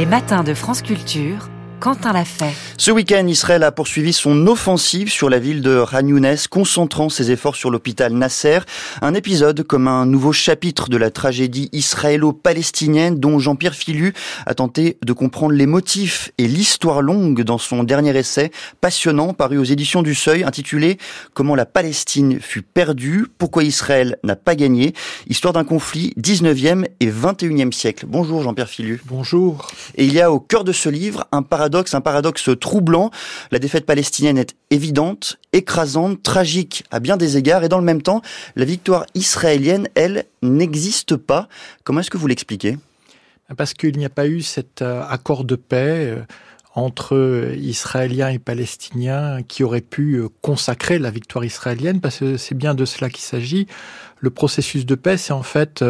Les 0.00 0.06
matins 0.06 0.44
de 0.44 0.54
France 0.54 0.80
Culture 0.80 1.50
Quentin 1.80 2.12
l'a 2.12 2.26
fait. 2.26 2.52
Ce 2.76 2.90
week-end, 2.90 3.26
Israël 3.26 3.62
a 3.62 3.72
poursuivi 3.72 4.12
son 4.12 4.46
offensive 4.46 5.10
sur 5.10 5.30
la 5.30 5.38
ville 5.38 5.62
de 5.62 5.82
Khan 5.90 6.02
concentrant 6.50 7.08
ses 7.08 7.30
efforts 7.30 7.56
sur 7.56 7.70
l'hôpital 7.70 8.12
Nasser. 8.12 8.58
Un 9.00 9.14
épisode 9.14 9.62
comme 9.62 9.88
un 9.88 10.04
nouveau 10.04 10.32
chapitre 10.32 10.90
de 10.90 10.98
la 10.98 11.10
tragédie 11.10 11.70
israélo-palestinienne 11.72 13.18
dont 13.18 13.38
Jean-Pierre 13.38 13.74
Filu 13.74 14.12
a 14.44 14.52
tenté 14.52 14.98
de 15.02 15.12
comprendre 15.14 15.54
les 15.54 15.64
motifs 15.64 16.32
et 16.36 16.46
l'histoire 16.48 17.00
longue 17.00 17.42
dans 17.44 17.56
son 17.56 17.82
dernier 17.82 18.14
essai 18.14 18.50
passionnant 18.82 19.32
paru 19.32 19.56
aux 19.56 19.64
éditions 19.64 20.02
du 20.02 20.14
Seuil 20.14 20.44
intitulé 20.44 20.98
Comment 21.32 21.54
la 21.54 21.64
Palestine 21.64 22.40
fut 22.40 22.62
perdue, 22.62 23.26
pourquoi 23.38 23.64
Israël 23.64 24.18
n'a 24.22 24.36
pas 24.36 24.54
gagné, 24.54 24.92
histoire 25.28 25.54
d'un 25.54 25.64
conflit 25.64 26.12
19e 26.18 26.84
et 27.00 27.10
21e 27.10 27.72
siècle. 27.72 28.04
Bonjour 28.06 28.42
Jean-Pierre 28.42 28.68
Filu. 28.68 29.00
Bonjour. 29.06 29.70
Et 29.96 30.04
il 30.04 30.12
y 30.12 30.20
a 30.20 30.30
au 30.30 30.40
cœur 30.40 30.64
de 30.64 30.72
ce 30.72 30.90
livre 30.90 31.26
un 31.32 31.42
paradoxe 31.42 31.69
un 31.92 32.00
paradoxe 32.00 32.50
troublant. 32.60 33.10
La 33.50 33.58
défaite 33.58 33.86
palestinienne 33.86 34.38
est 34.38 34.54
évidente, 34.70 35.38
écrasante, 35.52 36.22
tragique 36.22 36.84
à 36.90 37.00
bien 37.00 37.16
des 37.16 37.36
égards, 37.36 37.64
et 37.64 37.68
dans 37.68 37.78
le 37.78 37.84
même 37.84 38.02
temps, 38.02 38.22
la 38.56 38.64
victoire 38.64 39.06
israélienne, 39.14 39.88
elle, 39.94 40.24
n'existe 40.42 41.16
pas. 41.16 41.48
Comment 41.84 42.00
est-ce 42.00 42.10
que 42.10 42.18
vous 42.18 42.26
l'expliquez? 42.26 42.78
Parce 43.56 43.74
qu'il 43.74 43.96
n'y 43.98 44.04
a 44.04 44.10
pas 44.10 44.26
eu 44.26 44.42
cet 44.42 44.82
euh, 44.82 45.02
accord 45.08 45.44
de 45.44 45.56
paix 45.56 46.06
euh, 46.06 46.22
entre 46.74 47.52
Israéliens 47.58 48.28
et 48.28 48.38
Palestiniens 48.38 49.42
qui 49.42 49.64
aurait 49.64 49.80
pu 49.80 50.14
euh, 50.14 50.28
consacrer 50.40 50.98
la 50.98 51.10
victoire 51.10 51.44
israélienne, 51.44 52.00
parce 52.00 52.20
que 52.20 52.36
c'est 52.36 52.54
bien 52.54 52.74
de 52.74 52.84
cela 52.84 53.10
qu'il 53.10 53.24
s'agit. 53.24 53.66
Le 54.18 54.30
processus 54.30 54.86
de 54.86 54.94
paix, 54.94 55.16
c'est 55.16 55.32
en 55.32 55.42
fait 55.42 55.84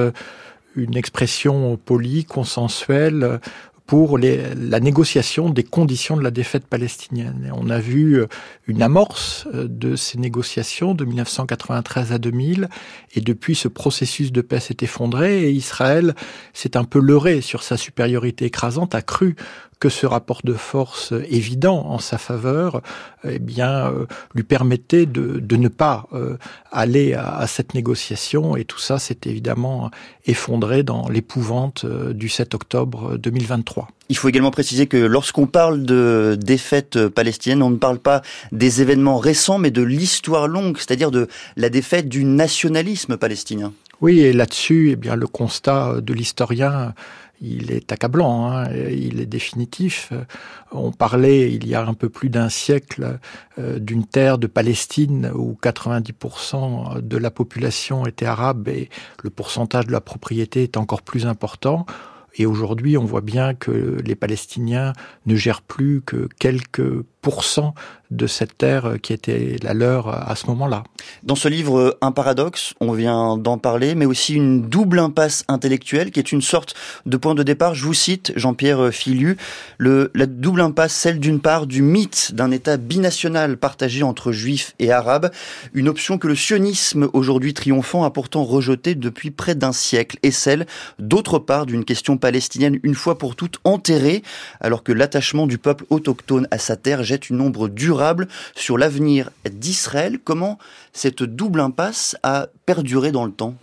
une 0.76 0.96
expression 0.96 1.76
polie, 1.76 2.24
consensuelle, 2.24 3.40
pour 3.90 4.18
la 4.18 4.78
négociation 4.78 5.50
des 5.50 5.64
conditions 5.64 6.16
de 6.16 6.22
la 6.22 6.30
défaite 6.30 6.64
palestinienne. 6.64 7.52
on 7.56 7.70
a 7.70 7.80
vu 7.80 8.20
euh, 8.20 8.28
une 8.68 8.82
amorce 8.82 9.48
euh, 9.52 9.66
de 9.68 9.96
ces 9.96 10.16
négociations 10.16 10.94
de 10.94 11.04
1993 11.04 12.12
à 12.12 12.18
2000, 12.18 12.68
et 13.16 13.20
depuis 13.20 13.56
ce 13.56 13.66
processus 13.66 14.30
de 14.30 14.42
paix 14.42 14.60
s'est 14.60 14.76
effondré, 14.82 15.42
et 15.42 15.50
Israël 15.50 16.14
s'est 16.52 16.76
un 16.76 16.84
peu 16.84 17.00
leurré 17.00 17.40
sur 17.40 17.64
sa 17.64 17.76
supériorité 17.76 18.44
écrasante, 18.44 18.94
a 18.94 19.02
cru 19.02 19.34
que 19.80 19.88
ce 19.88 20.04
rapport 20.06 20.42
de 20.44 20.52
force 20.52 21.14
évident 21.30 21.86
en 21.86 21.98
sa 21.98 22.18
faveur, 22.18 22.82
eh 23.24 23.38
bien, 23.38 23.90
euh, 23.90 24.06
lui 24.34 24.42
permettait 24.42 25.06
de, 25.06 25.40
de 25.40 25.56
ne 25.56 25.68
pas 25.68 26.06
euh, 26.12 26.36
aller 26.70 27.14
à, 27.14 27.36
à, 27.38 27.46
cette 27.46 27.72
négociation. 27.74 28.56
Et 28.56 28.66
tout 28.66 28.78
ça 28.78 28.98
s'est 28.98 29.20
évidemment 29.24 29.90
effondré 30.26 30.82
dans 30.82 31.08
l'épouvante 31.08 31.86
euh, 31.86 32.12
du 32.12 32.28
7 32.28 32.54
octobre 32.54 33.16
2023. 33.16 33.88
Il 34.10 34.18
faut 34.18 34.28
également 34.28 34.50
préciser 34.50 34.86
que 34.86 34.98
lorsqu'on 34.98 35.46
parle 35.46 35.82
de 35.82 36.36
défaite 36.38 37.08
palestinienne, 37.08 37.62
on 37.62 37.70
ne 37.70 37.76
parle 37.76 38.00
pas 38.00 38.20
des 38.52 38.82
événements 38.82 39.18
récents, 39.18 39.58
mais 39.58 39.70
de 39.70 39.82
l'histoire 39.82 40.46
longue, 40.46 40.76
c'est-à-dire 40.76 41.10
de 41.10 41.26
la 41.56 41.70
défaite 41.70 42.08
du 42.08 42.24
nationalisme 42.24 43.16
palestinien. 43.16 43.72
Oui, 44.02 44.20
et 44.20 44.32
là-dessus, 44.32 44.90
eh 44.92 44.96
bien, 44.96 45.14
le 45.14 45.26
constat 45.26 46.00
de 46.00 46.12
l'historien 46.12 46.94
il 47.40 47.72
est 47.72 47.92
accablant, 47.92 48.50
hein, 48.52 48.70
il 48.72 49.20
est 49.20 49.26
définitif. 49.26 50.12
On 50.72 50.92
parlait 50.92 51.52
il 51.52 51.66
y 51.66 51.74
a 51.74 51.84
un 51.84 51.94
peu 51.94 52.08
plus 52.08 52.28
d'un 52.28 52.48
siècle 52.48 53.18
euh, 53.58 53.78
d'une 53.78 54.04
terre 54.04 54.38
de 54.38 54.46
Palestine 54.46 55.30
où 55.34 55.58
90% 55.62 57.00
de 57.00 57.16
la 57.16 57.30
population 57.30 58.06
était 58.06 58.26
arabe 58.26 58.68
et 58.68 58.88
le 59.22 59.30
pourcentage 59.30 59.86
de 59.86 59.92
la 59.92 60.00
propriété 60.00 60.62
est 60.62 60.76
encore 60.76 61.02
plus 61.02 61.26
important. 61.26 61.86
Et 62.36 62.46
aujourd'hui, 62.46 62.96
on 62.96 63.04
voit 63.04 63.22
bien 63.22 63.54
que 63.54 64.00
les 64.04 64.14
Palestiniens 64.14 64.92
ne 65.26 65.34
gèrent 65.34 65.62
plus 65.62 66.00
que 66.02 66.28
quelques 66.38 67.02
de 68.10 68.26
cette 68.26 68.58
terre 68.58 68.94
qui 69.02 69.12
était 69.12 69.56
la 69.62 69.74
leur 69.74 70.08
à 70.08 70.34
ce 70.34 70.46
moment-là. 70.48 70.82
Dans 71.22 71.36
ce 71.36 71.48
livre, 71.48 71.96
un 72.00 72.12
paradoxe, 72.12 72.74
on 72.80 72.92
vient 72.92 73.36
d'en 73.36 73.58
parler, 73.58 73.94
mais 73.94 74.06
aussi 74.06 74.34
une 74.34 74.62
double 74.62 74.98
impasse 74.98 75.44
intellectuelle 75.46 76.10
qui 76.10 76.18
est 76.18 76.32
une 76.32 76.42
sorte 76.42 76.74
de 77.06 77.16
point 77.16 77.34
de 77.34 77.42
départ. 77.42 77.74
Je 77.74 77.84
vous 77.84 77.94
cite 77.94 78.32
Jean-Pierre 78.36 78.92
Filu, 78.92 79.36
le, 79.78 80.10
la 80.14 80.26
double 80.26 80.60
impasse, 80.60 80.92
celle 80.92 81.20
d'une 81.20 81.40
part 81.40 81.66
du 81.66 81.82
mythe 81.82 82.34
d'un 82.34 82.50
État 82.50 82.76
binational 82.76 83.56
partagé 83.56 84.02
entre 84.02 84.32
juifs 84.32 84.74
et 84.78 84.90
arabes, 84.90 85.30
une 85.72 85.88
option 85.88 86.18
que 86.18 86.26
le 86.26 86.34
sionisme 86.34 87.08
aujourd'hui 87.12 87.54
triomphant 87.54 88.02
a 88.04 88.10
pourtant 88.10 88.44
rejetée 88.44 88.94
depuis 88.94 89.30
près 89.30 89.54
d'un 89.54 89.72
siècle, 89.72 90.18
et 90.22 90.30
celle 90.30 90.66
d'autre 90.98 91.38
part 91.38 91.66
d'une 91.66 91.84
question 91.84 92.16
palestinienne 92.16 92.80
une 92.82 92.94
fois 92.94 93.18
pour 93.18 93.36
toutes 93.36 93.58
enterrée, 93.64 94.22
alors 94.60 94.82
que 94.82 94.92
l'attachement 94.92 95.46
du 95.46 95.58
peuple 95.58 95.84
autochtone 95.90 96.48
à 96.50 96.58
sa 96.58 96.76
terre 96.76 97.04
jette 97.10 97.28
une 97.28 97.40
ombre 97.40 97.68
durable 97.68 98.28
sur 98.54 98.78
l'avenir 98.78 99.30
d'Israël. 99.50 100.18
Comment 100.22 100.58
cette 100.92 101.24
double 101.24 101.60
impasse 101.60 102.16
a 102.22 102.46
perduré 102.66 103.10
dans 103.10 103.24
le 103.24 103.32
temps? 103.32 103.56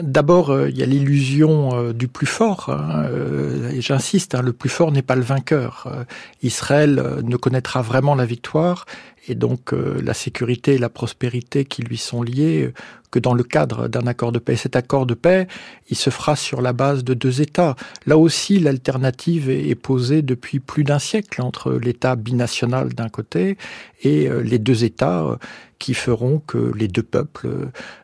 D'abord, 0.00 0.50
euh, 0.50 0.70
il 0.70 0.78
y 0.78 0.82
a 0.82 0.86
l'illusion 0.86 1.74
euh, 1.74 1.92
du 1.92 2.08
plus 2.08 2.26
fort. 2.26 2.70
Hein, 2.70 3.04
euh, 3.10 3.70
et 3.70 3.82
j'insiste, 3.82 4.34
hein, 4.34 4.40
le 4.40 4.52
plus 4.52 4.70
fort 4.70 4.90
n'est 4.90 5.02
pas 5.02 5.16
le 5.16 5.22
vainqueur. 5.22 6.06
Israël 6.42 7.20
ne 7.22 7.36
connaîtra 7.36 7.82
vraiment 7.82 8.14
la 8.14 8.24
victoire 8.24 8.86
et 9.28 9.34
donc 9.34 9.72
la 9.72 10.14
sécurité 10.14 10.74
et 10.74 10.78
la 10.78 10.88
prospérité 10.88 11.64
qui 11.64 11.82
lui 11.82 11.98
sont 11.98 12.22
liées 12.22 12.72
que 13.12 13.20
dans 13.20 13.34
le 13.34 13.44
cadre 13.44 13.86
d'un 13.86 14.08
accord 14.08 14.32
de 14.32 14.40
paix. 14.40 14.56
Cet 14.56 14.74
accord 14.74 15.06
de 15.06 15.14
paix, 15.14 15.46
il 15.88 15.96
se 15.96 16.10
fera 16.10 16.34
sur 16.34 16.60
la 16.60 16.72
base 16.72 17.04
de 17.04 17.14
deux 17.14 17.40
États. 17.40 17.76
Là 18.06 18.18
aussi, 18.18 18.58
l'alternative 18.58 19.48
est 19.48 19.76
posée 19.76 20.22
depuis 20.22 20.58
plus 20.58 20.82
d'un 20.82 20.98
siècle 20.98 21.40
entre 21.42 21.74
l'État 21.74 22.16
binational 22.16 22.94
d'un 22.94 23.08
côté 23.08 23.56
et 24.02 24.28
les 24.42 24.58
deux 24.58 24.82
États 24.82 25.38
qui 25.82 25.94
feront 25.94 26.40
que 26.46 26.72
les 26.76 26.86
deux 26.86 27.02
peuples, 27.02 27.48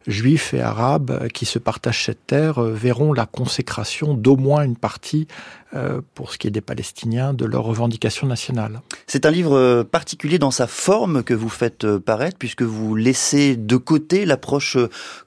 juifs 0.09 0.53
et 0.53 0.61
arabes, 0.61 1.29
qui 1.29 1.47
se 1.47 1.61
partagent 1.61 2.05
cette 2.07 2.27
terre, 2.27 2.61
verront 2.61 3.13
la 3.13 3.25
consécration 3.25 4.15
d'au 4.15 4.37
moins 4.37 4.65
une 4.65 4.77
partie, 4.77 5.29
euh, 5.75 6.01
pour 6.15 6.33
ce 6.33 6.39
qui 6.39 6.49
est 6.49 6.51
des 6.51 6.63
Palestiniens, 6.63 7.35
de 7.35 7.45
leurs 7.45 7.63
revendications 7.63 8.27
nationales. 8.27 8.81
C'est 9.07 9.27
un 9.27 9.31
livre 9.31 9.83
particulier 9.83 10.39
dans 10.39 10.51
sa 10.51 10.67
forme 10.67 11.23
que 11.23 11.35
vous 11.35 11.51
faites 11.51 11.85
euh, 11.85 12.01
paraître, 12.01 12.39
puisque 12.39 12.63
vous 12.63 12.97
laissez 12.97 13.55
de 13.55 13.77
côté 13.77 14.25
l'approche 14.25 14.79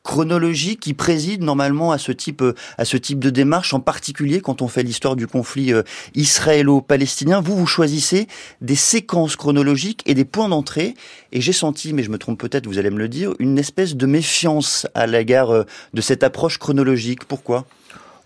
chronologique 0.01 0.79
qui 0.79 0.95
préside 0.95 1.44
normalement 1.44 1.91
à 1.91 2.00
ce 2.00 2.11
type, 2.11 2.44
à 2.79 2.85
ce 2.85 2.97
type 2.97 3.19
de 3.19 3.29
démarche, 3.29 3.75
en 3.75 3.79
particulier 3.79 4.41
quand 4.41 4.63
on 4.63 4.67
fait 4.67 4.81
l'histoire 4.81 5.16
du 5.16 5.28
conflit 5.28 5.73
euh, 5.73 5.84
israélo-palestinien. 6.16 7.40
Vous, 7.40 7.56
vous 7.56 7.67
choisissez 7.67 8.28
des 8.61 8.75
séquences 8.75 9.35
chronologiques 9.35 10.01
et 10.07 10.16
des 10.16 10.25
points 10.25 10.50
d'entrée, 10.50 10.95
et 11.31 11.40
j'ai 11.40 11.53
senti, 11.53 11.94
mais 11.94 12.01
je 12.01 12.09
me 12.09 12.17
trompe 12.17 12.41
peut-être, 12.41 12.66
vous 12.66 12.79
allez 12.79 12.90
me 12.90 12.97
le 12.97 13.07
dire, 13.07 13.34
une 13.38 13.59
espèce 13.59 13.96
de 13.96 14.07
méfiance 14.07 14.88
à 14.96 15.06
l'égard 15.06 15.52
euh, 15.52 15.63
de 15.94 16.02
cette 16.02 16.24
approche 16.24 16.57
chronologique. 16.57 17.25
Pourquoi? 17.25 17.68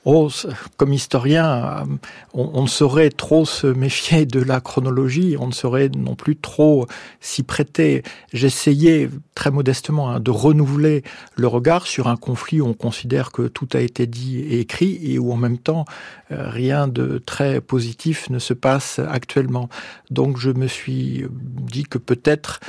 Oh, 0.07 0.29
comme 0.77 0.93
historien, 0.93 1.81
euh, 1.81 1.95
on, 2.35 2.61
ne 2.61 2.67
saurait 2.67 3.09
trop 3.09 3.43
se 3.43 3.65
méfier 3.65 4.27
de 4.27 4.39
la 4.39 4.61
chronologie, 4.61 5.35
on 5.39 5.47
ne 5.47 5.51
saurait 5.51 5.89
non 5.89 6.13
plus 6.13 6.37
trop 6.37 6.85
s'y 7.21 7.41
prêter. 7.41 8.03
J'essayais 8.31 9.09
très 9.33 9.49
modestement 9.49 10.11
hein, 10.11 10.19
de 10.19 10.29
renouveler 10.29 11.03
le 11.35 11.47
regard 11.47 11.87
sur 11.87 12.07
un 12.07 12.17
conflit 12.17 12.61
où 12.61 12.67
on 12.67 12.73
considère 12.73 13.31
que 13.31 13.47
tout 13.47 13.67
a 13.73 13.79
été 13.79 14.05
dit 14.05 14.41
et 14.41 14.59
écrit 14.59 14.99
et 15.01 15.17
où 15.17 15.33
en 15.33 15.37
même 15.37 15.57
temps 15.57 15.85
euh, 16.31 16.49
rien 16.51 16.87
de 16.87 17.17
très 17.17 17.59
positif 17.59 18.29
ne 18.29 18.37
se 18.37 18.53
passe 18.53 18.99
actuellement. 18.99 19.69
Donc 20.11 20.37
je 20.37 20.51
me 20.51 20.67
suis 20.67 21.25
dit 21.31 21.83
que 21.83 21.97
peut-être 21.97 22.59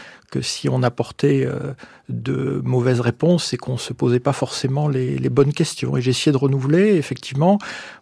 si 0.43 0.69
on 0.69 0.83
apportait 0.83 1.45
euh, 1.45 1.75
de 2.09 2.61
mauvaises 2.65 3.01
réponses, 3.01 3.45
c'est 3.45 3.57
qu'on 3.57 3.77
se 3.77 3.93
posait 3.93 4.21
pas 4.21 4.33
forcément 4.33 4.89
les, 4.89 5.19
les 5.19 5.29
bonnes 5.29 5.53
questions. 5.53 5.97
Et 5.97 6.03
j'ai 6.03 6.11
essayé 6.11 6.33
de 6.33 6.37
renouveler, 6.37 6.97
effectivement, 6.97 7.59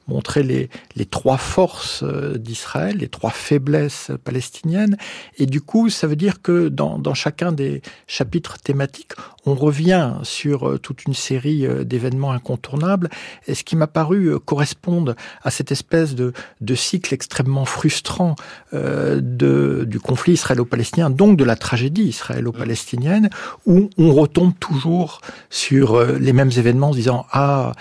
montrer 0.08 0.42
les, 0.42 0.70
les 0.96 1.06
trois 1.06 1.36
forces 1.36 2.02
euh, 2.02 2.36
d'Israël, 2.38 2.98
les 2.98 3.08
trois 3.08 3.30
faiblesses 3.30 4.10
palestiniennes. 4.24 4.96
Et 5.38 5.46
du 5.46 5.60
coup, 5.60 5.90
ça 5.90 6.06
veut 6.06 6.16
dire 6.16 6.42
que 6.42 6.68
dans, 6.68 6.98
dans 6.98 7.14
chacun 7.14 7.52
des 7.52 7.82
chapitres 8.06 8.58
thématiques, 8.58 9.12
on 9.46 9.54
revient 9.54 10.14
sur 10.22 10.68
euh, 10.68 10.78
toute 10.78 11.04
une 11.04 11.14
série 11.14 11.66
d'événements 11.84 12.32
incontournables. 12.32 13.10
Et 13.46 13.54
ce 13.54 13.64
qui 13.64 13.76
m'a 13.76 13.86
paru 13.86 14.38
correspondre 14.40 15.14
à 15.42 15.50
cette 15.50 15.72
espèce 15.72 16.14
de, 16.14 16.32
de 16.60 16.74
cycle 16.74 17.14
extrêmement 17.14 17.64
frustrant 17.64 18.36
euh, 18.72 19.20
de, 19.22 19.84
du 19.86 20.00
conflit 20.00 20.34
israélo-palestinien, 20.34 21.10
donc 21.10 21.36
de 21.36 21.44
la 21.44 21.56
tragédie 21.56 22.04
israélo-palestinienne, 22.04 23.30
où 23.66 23.90
on 23.98 24.12
retombe 24.12 24.52
toujours 24.58 25.20
sur 25.50 25.94
euh, 25.94 26.18
les 26.18 26.32
mêmes 26.32 26.50
événements 26.56 26.90
en 26.90 26.94
disant 26.94 27.26
ah 27.30 27.68
euh, 27.68 27.72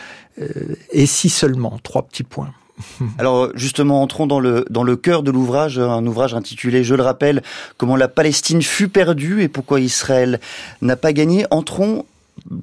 et 0.92 1.06
si 1.06 1.30
seulement 1.30 1.80
trois 1.84 2.04
petits 2.04 2.24
points. 2.24 2.54
Alors 3.18 3.52
justement, 3.56 4.02
entrons 4.02 4.28
dans 4.28 4.40
le 4.40 4.66
dans 4.70 4.84
le 4.84 4.96
cœur 4.96 5.24
de 5.24 5.32
l'ouvrage, 5.32 5.80
un 5.80 6.06
ouvrage 6.06 6.34
intitulé, 6.34 6.84
je 6.84 6.96
le 6.96 7.04
rappelle, 7.04 7.44
comment 7.78 7.96
la 7.96 8.08
Palestine 8.08 8.62
fut 8.62 8.90
perdue 8.90 9.44
et 9.44 9.48
pourquoi 9.48 9.80
Israël 9.80 10.40
n'a 10.82 10.96
pas 10.96 11.14
gagné. 11.14 11.46
Entrons 11.52 12.06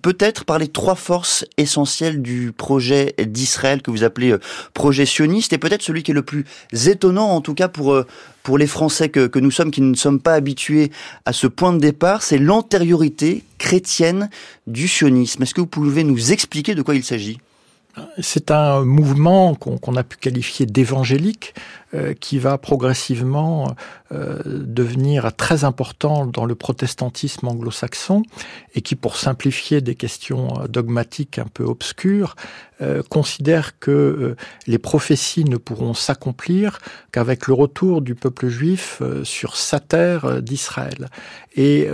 peut-être 0.03 0.45
par 0.45 0.59
les 0.59 0.67
trois 0.67 0.97
forces 0.97 1.45
essentielles 1.57 2.23
du 2.23 2.53
projet 2.53 3.15
d'Israël 3.25 3.83
que 3.83 3.91
vous 3.91 4.03
appelez 4.03 4.33
euh, 4.33 4.41
projet 4.75 5.07
sioniste 5.07 5.53
et 5.53 5.59
peut-être 5.59 5.83
celui 5.83 6.03
qui 6.03 6.11
est 6.11 6.15
le 6.15 6.23
plus 6.23 6.45
étonnant 6.87 7.31
en 7.31 7.41
tout 7.41 7.55
cas 7.55 7.69
pour 7.69 7.93
euh, 7.93 8.07
pour 8.43 8.59
les 8.59 8.67
Français 8.67 9.11
que, 9.11 9.27
que 9.27 9.39
nous 9.39 9.51
sommes 9.51 9.71
qui 9.71 9.81
ne 9.81 9.95
sommes 9.95 10.21
pas 10.21 10.35
habitués 10.35 10.91
à 11.25 11.33
ce 11.33 11.47
point 11.47 11.73
de 11.73 11.79
départ, 11.79 12.23
c'est 12.23 12.39
l'antériorité 12.39 13.45
chrétienne 13.59 14.31
du 14.67 14.89
sionisme. 14.89 15.43
Est-ce 15.43 15.55
que 15.55 15.61
vous 15.61 15.67
pouvez 15.67 16.05
nous 16.05 16.33
expliquer 16.33 16.75
de 16.75 16.83
quoi 16.83 16.95
il 16.95 17.05
s'agit? 17.05 17.39
C'est 18.19 18.51
un 18.51 18.85
mouvement 18.85 19.55
qu'on 19.55 19.97
a 19.97 20.05
pu 20.05 20.17
qualifier 20.17 20.67
d'évangélique, 20.67 21.55
euh, 21.93 22.15
qui 22.15 22.39
va 22.39 22.57
progressivement 22.57 23.75
euh, 24.13 24.39
devenir 24.45 25.35
très 25.35 25.65
important 25.65 26.25
dans 26.25 26.45
le 26.45 26.55
protestantisme 26.55 27.49
anglo-saxon 27.49 28.23
et 28.77 28.81
qui, 28.81 28.95
pour 28.95 29.17
simplifier 29.17 29.81
des 29.81 29.97
questions 29.97 30.55
dogmatiques 30.69 31.41
un 31.41 31.49
peu 31.53 31.65
obscures, 31.65 32.37
euh, 32.81 33.03
considère 33.09 33.81
que 33.81 34.37
les 34.69 34.79
prophéties 34.79 35.43
ne 35.43 35.57
pourront 35.57 35.93
s'accomplir 35.93 36.79
qu'avec 37.11 37.49
le 37.49 37.55
retour 37.55 38.03
du 38.03 38.15
peuple 38.15 38.47
juif 38.47 39.03
sur 39.25 39.57
sa 39.57 39.81
terre 39.81 40.41
d'Israël. 40.43 41.09
Et 41.57 41.89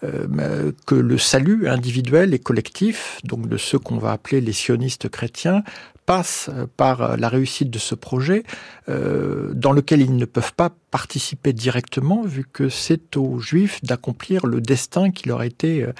que 0.00 0.94
le 0.94 1.18
salut 1.18 1.68
individuel 1.68 2.34
et 2.34 2.40
collectif, 2.40 3.20
donc 3.22 3.48
de 3.48 3.56
ceux 3.56 3.78
qu'on 3.78 3.98
va 3.98 4.10
appeler 4.10 4.40
les 4.40 4.52
sionistes 4.52 5.08
chrétiens, 5.08 5.62
passe 6.08 6.48
par 6.78 7.18
la 7.18 7.28
réussite 7.28 7.68
de 7.68 7.78
ce 7.78 7.94
projet 7.94 8.42
euh, 8.88 9.52
dans 9.52 9.72
lequel 9.72 10.00
ils 10.00 10.16
ne 10.16 10.24
peuvent 10.24 10.54
pas 10.54 10.70
participer 10.90 11.52
directement 11.52 12.22
vu 12.22 12.46
que 12.50 12.70
c'est 12.70 13.18
aux 13.18 13.38
Juifs 13.40 13.84
d'accomplir 13.84 14.46
le 14.46 14.62
destin 14.62 15.10
qui 15.10 15.28
leur 15.28 15.40
a 15.40 15.46
été 15.46 15.82
euh, 15.82 15.92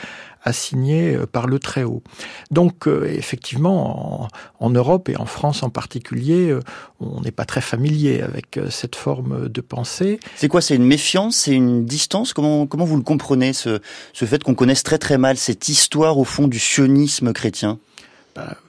assigné 0.45 1.15
euh, 1.15 1.27
par 1.27 1.47
le 1.47 1.59
Très-Haut. 1.59 2.03
Donc 2.51 2.87
effectivement, 2.87 4.25
en, 4.25 4.29
en, 4.61 4.71
Europe 4.71 5.11
et 5.11 5.19
en 5.19 5.27
France 5.27 5.63
en 5.63 5.69
particulier, 5.69 6.59
on 7.01 7.21
n'est 7.21 7.31
pas 7.31 7.45
très 7.45 7.61
familier 7.61 8.23
avec 8.23 8.59
cette 8.71 8.97
forme 8.97 9.51
de 9.51 9.61
pensée. 9.61 10.21
C'est 10.37 10.49
quoi 10.49 10.63
C'est 10.63 10.77
une 10.77 10.87
méfiance 10.87 11.37
C'est 11.37 11.53
une 11.53 11.85
distance? 11.85 12.33
Comment, 12.33 12.67
comment 12.67 12.87
vous 12.87 12.97
le 12.97 13.03
comprenez, 13.03 13.53
ce, 13.53 13.81
ce 14.15 14.25
fait 14.25 14.43
qu'on 14.43 14.55
connaisse 14.55 14.83
très 14.83 14.97
très 14.97 15.19
mal 15.19 15.37
cette 15.37 15.69
histoire 15.69 16.17
au 16.17 16.25
fond 16.25 16.49
du 16.49 16.59
sionisme 16.59 17.35
chrétien? 17.35 17.79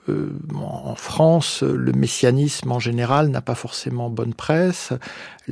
Euh, 0.08 0.30
en 0.54 0.94
France, 0.94 1.62
le 1.62 1.92
messianisme 1.92 2.72
en 2.72 2.78
général 2.78 3.28
n'a 3.28 3.40
pas 3.40 3.54
forcément 3.54 4.10
bonne 4.10 4.34
presse. 4.34 4.92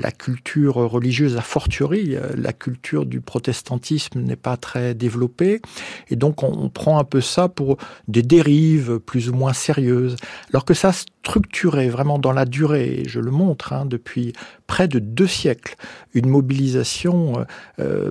La 0.00 0.10
culture 0.10 0.74
religieuse, 0.76 1.36
a 1.36 1.42
fortiori, 1.42 2.14
euh, 2.14 2.30
la 2.36 2.52
culture 2.52 3.06
du 3.06 3.20
protestantisme 3.20 4.20
n'est 4.20 4.36
pas 4.36 4.56
très 4.56 4.94
développée. 4.94 5.60
Et 6.08 6.16
donc, 6.16 6.42
on, 6.42 6.68
prend 6.68 6.98
un 6.98 7.04
peu 7.04 7.20
ça 7.20 7.48
pour 7.48 7.78
des 8.08 8.22
dérives 8.22 8.98
plus 8.98 9.30
ou 9.30 9.34
moins 9.34 9.52
sérieuses. 9.52 10.16
Alors 10.50 10.64
que 10.64 10.74
ça 10.74 10.92
structurait 10.92 11.88
vraiment 11.88 12.18
dans 12.18 12.32
la 12.32 12.44
durée, 12.44 13.00
et 13.00 13.08
je 13.08 13.20
le 13.20 13.30
montre, 13.30 13.72
hein, 13.72 13.86
depuis 13.86 14.32
près 14.66 14.86
de 14.86 14.98
deux 14.98 15.26
siècles, 15.26 15.76
une 16.14 16.28
mobilisation 16.28 17.44
euh, 17.80 18.10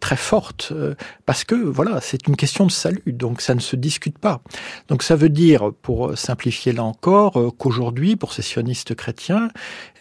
très 0.00 0.16
forte, 0.16 0.72
parce 1.26 1.44
que 1.44 1.54
voilà, 1.54 2.00
c'est 2.00 2.26
une 2.26 2.36
question 2.36 2.66
de 2.66 2.70
salut, 2.70 3.02
donc 3.06 3.40
ça 3.40 3.54
ne 3.54 3.60
se 3.60 3.76
discute 3.76 4.18
pas. 4.18 4.40
Donc 4.88 5.02
ça 5.02 5.16
veut 5.16 5.28
dire 5.28 5.72
pour 5.82 6.16
simplifier 6.16 6.72
là 6.72 6.84
encore, 6.84 7.38
euh, 7.38 7.50
qu'aujourd'hui, 7.50 8.16
pour 8.16 8.32
ces 8.32 8.42
sionistes 8.42 8.94
chrétiens, 8.94 9.48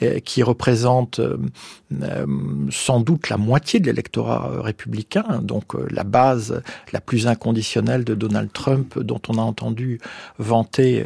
euh, 0.02 0.20
qui 0.20 0.44
représentent 0.44 1.13
euh, 1.20 2.26
sans 2.72 3.00
doute 3.00 3.30
la 3.30 3.38
moitié 3.38 3.80
de 3.80 3.86
l'électorat 3.88 4.62
républicain, 4.62 5.42
donc 5.42 5.74
la 5.90 6.04
base 6.04 6.62
la 6.92 7.02
plus 7.02 7.28
inconditionnelle 7.28 8.04
de 8.04 8.16
Donald 8.16 8.52
Trump, 8.52 9.00
dont 9.00 9.22
on 9.28 9.38
a 9.38 9.42
entendu 9.42 10.00
vanter 10.40 11.06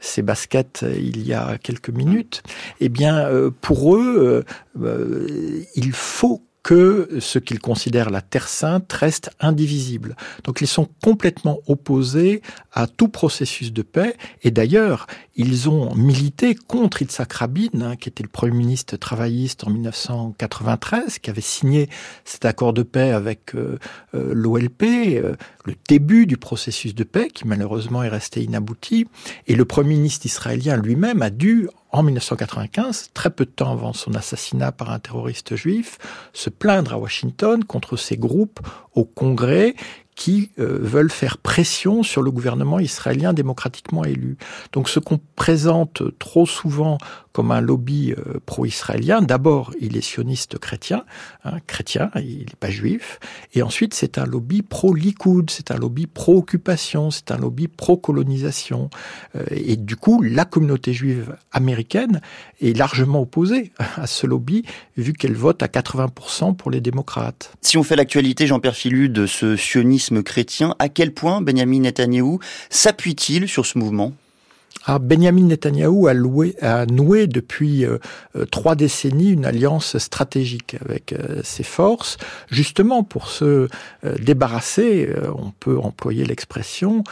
ses 0.00 0.22
baskets 0.22 0.84
il 0.96 1.26
y 1.26 1.32
a 1.32 1.58
quelques 1.58 1.90
minutes, 1.90 2.42
eh 2.80 2.88
bien, 2.88 3.28
pour 3.60 3.96
eux, 3.96 4.44
il 5.74 5.92
faut 5.92 6.42
que 6.68 7.08
ce 7.20 7.38
qu'ils 7.38 7.60
considèrent 7.60 8.10
la 8.10 8.20
Terre 8.20 8.46
sainte 8.46 8.92
reste 8.92 9.30
indivisible. 9.40 10.16
Donc 10.44 10.60
ils 10.60 10.66
sont 10.66 10.86
complètement 11.02 11.60
opposés 11.66 12.42
à 12.78 12.86
tout 12.86 13.08
processus 13.08 13.72
de 13.72 13.82
paix. 13.82 14.14
Et 14.42 14.52
d'ailleurs, 14.52 15.08
ils 15.34 15.68
ont 15.68 15.94
milité 15.96 16.54
contre 16.54 17.02
Yitzhak 17.02 17.32
Rabin, 17.32 17.68
hein, 17.80 17.96
qui 17.96 18.08
était 18.08 18.22
le 18.22 18.28
premier 18.28 18.56
ministre 18.56 18.96
travailliste 18.96 19.64
en 19.64 19.70
1993, 19.70 21.18
qui 21.18 21.28
avait 21.28 21.40
signé 21.40 21.88
cet 22.24 22.44
accord 22.44 22.72
de 22.72 22.84
paix 22.84 23.10
avec 23.10 23.56
euh, 23.56 23.78
euh, 24.14 24.32
l'OLP, 24.32 24.84
euh, 24.84 25.34
le 25.64 25.74
début 25.88 26.26
du 26.26 26.36
processus 26.36 26.94
de 26.94 27.02
paix, 27.02 27.28
qui 27.34 27.48
malheureusement 27.48 28.04
est 28.04 28.08
resté 28.08 28.44
inabouti. 28.44 29.08
Et 29.48 29.56
le 29.56 29.64
premier 29.64 29.96
ministre 29.96 30.26
israélien 30.26 30.76
lui-même 30.76 31.20
a 31.20 31.30
dû 31.30 31.68
en 31.90 32.04
1995, 32.04 33.10
très 33.12 33.30
peu 33.30 33.44
de 33.44 33.50
temps 33.50 33.72
avant 33.72 33.92
son 33.92 34.14
assassinat 34.14 34.70
par 34.72 34.90
un 34.90 34.98
terroriste 34.98 35.56
juif, 35.56 35.98
se 36.32 36.50
plaindre 36.50 36.92
à 36.92 36.98
Washington 36.98 37.64
contre 37.64 37.96
ces 37.96 38.16
groupes 38.16 38.60
au 38.94 39.04
Congrès 39.04 39.74
qui 40.18 40.50
euh, 40.58 40.78
veulent 40.80 41.12
faire 41.12 41.38
pression 41.38 42.02
sur 42.02 42.22
le 42.22 42.32
gouvernement 42.32 42.80
israélien 42.80 43.32
démocratiquement 43.32 44.04
élu. 44.04 44.36
Donc 44.72 44.88
ce 44.88 44.98
qu'on 44.98 45.20
présente 45.36 46.02
trop 46.18 46.44
souvent 46.44 46.98
comme 47.32 47.52
un 47.52 47.60
lobby 47.60 48.14
euh, 48.18 48.40
pro-israélien, 48.44 49.22
d'abord 49.22 49.70
il 49.80 49.96
est 49.96 50.00
sioniste 50.00 50.58
chrétien, 50.58 51.04
hein, 51.44 51.58
chrétien, 51.68 52.10
il 52.16 52.40
n'est 52.40 52.58
pas 52.58 52.68
juif, 52.68 53.20
et 53.54 53.62
ensuite 53.62 53.94
c'est 53.94 54.18
un 54.18 54.26
lobby 54.26 54.62
pro-Likoud, 54.62 55.50
c'est 55.50 55.70
un 55.70 55.76
lobby 55.76 56.08
pro-occupation, 56.08 57.12
c'est 57.12 57.30
un 57.30 57.38
lobby 57.38 57.68
pro-colonisation. 57.68 58.90
Euh, 59.36 59.44
et 59.52 59.76
du 59.76 59.94
coup, 59.94 60.20
la 60.20 60.44
communauté 60.44 60.92
juive 60.92 61.36
américaine 61.52 62.20
est 62.60 62.76
largement 62.76 63.20
opposée 63.20 63.70
à 63.78 64.08
ce 64.08 64.26
lobby, 64.26 64.64
vu 64.96 65.12
qu'elle 65.12 65.36
vote 65.36 65.62
à 65.62 65.66
80% 65.66 66.56
pour 66.56 66.72
les 66.72 66.80
démocrates. 66.80 67.52
Si 67.60 67.78
on 67.78 67.84
fait 67.84 67.94
l'actualité, 67.94 68.48
Jean-Pierre 68.48 68.74
Filu, 68.74 69.08
de 69.08 69.26
ce 69.26 69.54
chrétien, 70.22 70.74
à 70.78 70.88
quel 70.88 71.12
point 71.12 71.40
Benjamin 71.40 71.80
Netanyahou 71.80 72.40
s'appuie-t-il 72.70 73.48
sur 73.48 73.66
ce 73.66 73.78
mouvement? 73.78 74.12
Ah, 74.90 74.98
Benjamin 74.98 75.44
Netanyahou 75.44 76.06
a, 76.06 76.12
a 76.62 76.86
noué 76.86 77.26
depuis 77.26 77.84
euh, 77.84 77.98
euh, 78.36 78.46
trois 78.46 78.74
décennies 78.74 79.32
une 79.32 79.44
alliance 79.44 79.98
stratégique 79.98 80.76
avec 80.82 81.12
euh, 81.12 81.40
ses 81.44 81.62
forces, 81.62 82.16
justement 82.50 83.02
pour 83.02 83.28
se 83.28 83.68
débarrasser, 84.20 85.10
on 85.34 85.50
peut 85.50 85.78
employer 85.78 86.24
l'expression, 86.24 87.04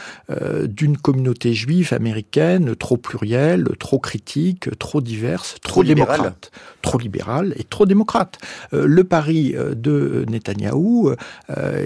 d'une 0.65 0.97
communauté 0.97 1.53
juive 1.53 1.93
américaine 1.93 2.75
trop 2.77 2.97
plurielle, 2.97 3.69
trop 3.79 3.99
critique, 3.99 4.69
trop 4.79 5.01
diverse, 5.01 5.57
trop, 5.63 5.83
démocrate, 5.83 6.51
trop 6.83 6.99
libérale 6.99 7.55
et 7.57 7.65
trop 7.65 7.87
démocrate. 7.87 8.39
le 8.73 9.05
pari 9.05 9.55
de 9.75 10.25
Netanyahou, 10.29 11.13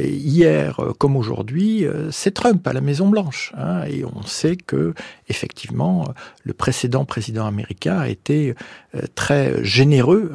hier 0.02 0.80
comme 0.98 1.16
aujourd'hui, 1.16 1.86
c'est 2.10 2.32
Trump 2.32 2.66
à 2.66 2.72
la 2.72 2.80
Maison 2.80 3.08
Blanche, 3.08 3.52
hein, 3.56 3.82
et 3.88 4.04
on 4.04 4.22
sait 4.22 4.56
que 4.56 4.94
effectivement 5.28 5.59
euh, 5.70 6.12
le 6.44 6.52
précédent 6.52 7.04
président 7.04 7.46
américain 7.46 7.98
a 7.98 8.08
été 8.08 8.54
euh, 8.94 9.02
très 9.14 9.62
généreux 9.64 10.32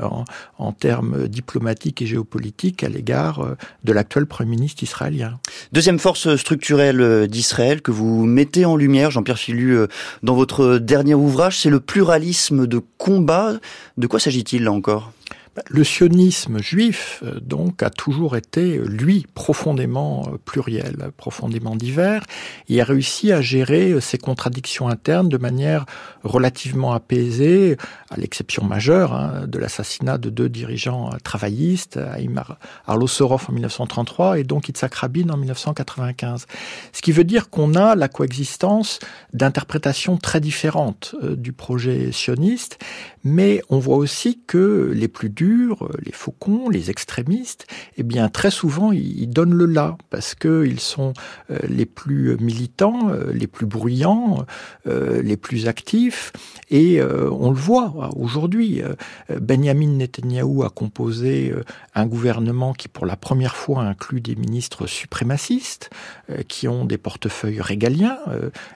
en, 0.57 0.71
termes 0.71 1.27
diplomatiques 1.27 2.01
et 2.01 2.05
géopolitiques 2.05 2.83
à 2.83 2.89
l'égard 2.89 3.39
euh, 3.39 3.55
de 3.83 3.93
l'actuel 3.93 4.25
Premier 4.25 4.51
ministre 4.51 4.83
israélien. 4.83 5.39
Deuxième 5.71 5.99
force 5.99 6.35
structurelle 6.35 7.27
d'Israël 7.27 7.81
que 7.81 7.91
vous 7.91 8.25
mettez 8.25 8.65
en 8.65 8.75
lumière, 8.75 9.11
Jean-Pierre 9.11 9.39
Filu, 9.39 9.77
dans 10.23 10.35
votre 10.35 10.77
dernier 10.77 11.15
ouvrage, 11.15 11.59
c'est 11.59 11.69
le 11.69 11.79
pluralisme 11.79 12.67
de 12.67 12.81
combat. 12.97 13.53
De 13.97 14.07
quoi 14.07 14.19
s'agit-il 14.19 14.63
là 14.63 14.71
encore? 14.71 15.11
Le 15.69 15.83
sionisme 15.83 16.61
juif, 16.61 17.23
euh, 17.23 17.39
donc, 17.39 17.81
a 17.81 17.89
toujours 17.89 18.35
été, 18.35 18.77
lui, 18.77 19.25
profondément 19.35 20.27
euh, 20.27 20.37
pluriel, 20.43 21.11
profondément 21.15 21.75
divers, 21.75 22.23
et 22.67 22.81
a 22.81 22.83
réussi 22.83 23.31
à 23.31 23.41
gérer 23.41 23.91
euh, 23.91 24.01
ses 24.01 24.17
contradictions 24.17 24.89
internes 24.89 25.29
de 25.29 25.37
manière 25.37 25.85
relativement 26.23 26.93
apaisée, 26.93 27.77
à 28.09 28.17
l'exception 28.17 28.65
majeure 28.65 29.13
hein, 29.13 29.45
de 29.47 29.57
l'assassinat 29.57 30.17
de 30.17 30.29
deux 30.29 30.49
dirigeants 30.49 31.11
travaillistes, 31.23 31.99
Aymar 32.17 32.57
Arlo 32.85 33.07
Sorov 33.07 33.45
en 33.49 33.53
1933 33.53 34.39
et 34.39 34.43
donc 34.43 34.67
Yitzhak 34.67 34.93
Rabin 34.95 35.29
en 35.29 35.37
1995. 35.37 36.47
Ce 36.91 37.01
qui 37.01 37.11
veut 37.11 37.23
dire 37.23 37.49
qu'on 37.49 37.75
a 37.75 37.95
la 37.95 38.07
coexistence 38.07 38.99
d'interprétations 39.33 40.17
très 40.17 40.39
différentes 40.39 41.15
du 41.21 41.53
projet 41.53 42.11
sioniste, 42.11 42.79
mais 43.23 43.61
on 43.69 43.79
voit 43.79 43.97
aussi 43.97 44.39
que 44.47 44.91
les 44.93 45.07
plus 45.07 45.29
durs 45.29 45.44
durs, 45.45 45.89
les 46.03 46.11
faucons, 46.11 46.69
les 46.69 46.89
extrémistes, 46.89 47.67
eh 47.97 48.03
bien 48.03 48.29
très 48.29 48.51
souvent 48.51 48.91
ils 48.91 49.27
donnent 49.27 49.53
le 49.53 49.65
là 49.65 49.97
parce 50.09 50.35
qu'ils 50.35 50.79
sont 50.79 51.13
les 51.67 51.85
plus 51.85 52.37
militants, 52.37 53.11
les 53.33 53.47
plus 53.47 53.65
bruyants, 53.65 54.45
les 54.85 55.37
plus 55.37 55.67
actifs 55.67 56.31
et 56.69 57.01
on 57.01 57.49
le 57.51 57.57
voit 57.57 58.09
aujourd'hui. 58.15 58.81
Benjamin 59.29 59.97
Netanyahu 59.97 60.63
a 60.63 60.69
composé 60.69 61.53
un 61.93 62.05
gouvernement 62.05 62.73
qui 62.73 62.87
pour 62.87 63.05
la 63.05 63.15
première 63.15 63.55
fois 63.55 63.83
inclut 63.83 64.21
des 64.21 64.35
ministres 64.35 64.87
suprémacistes 64.87 65.89
qui 66.47 66.67
ont 66.67 66.85
des 66.85 66.97
portefeuilles 66.97 67.61
régaliens, 67.61 68.17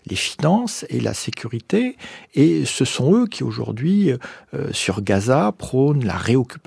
les 0.05 0.15
finances 0.15 0.85
et 0.89 0.99
la 0.99 1.13
sécurité 1.13 1.97
et 2.35 2.65
ce 2.65 2.85
sont 2.85 3.15
eux 3.15 3.27
qui 3.27 3.43
aujourd'hui, 3.43 4.11
euh, 4.53 4.71
sur 4.71 5.01
Gaza, 5.01 5.53
prônent 5.57 6.05
la 6.05 6.15
réoccupation, 6.15 6.58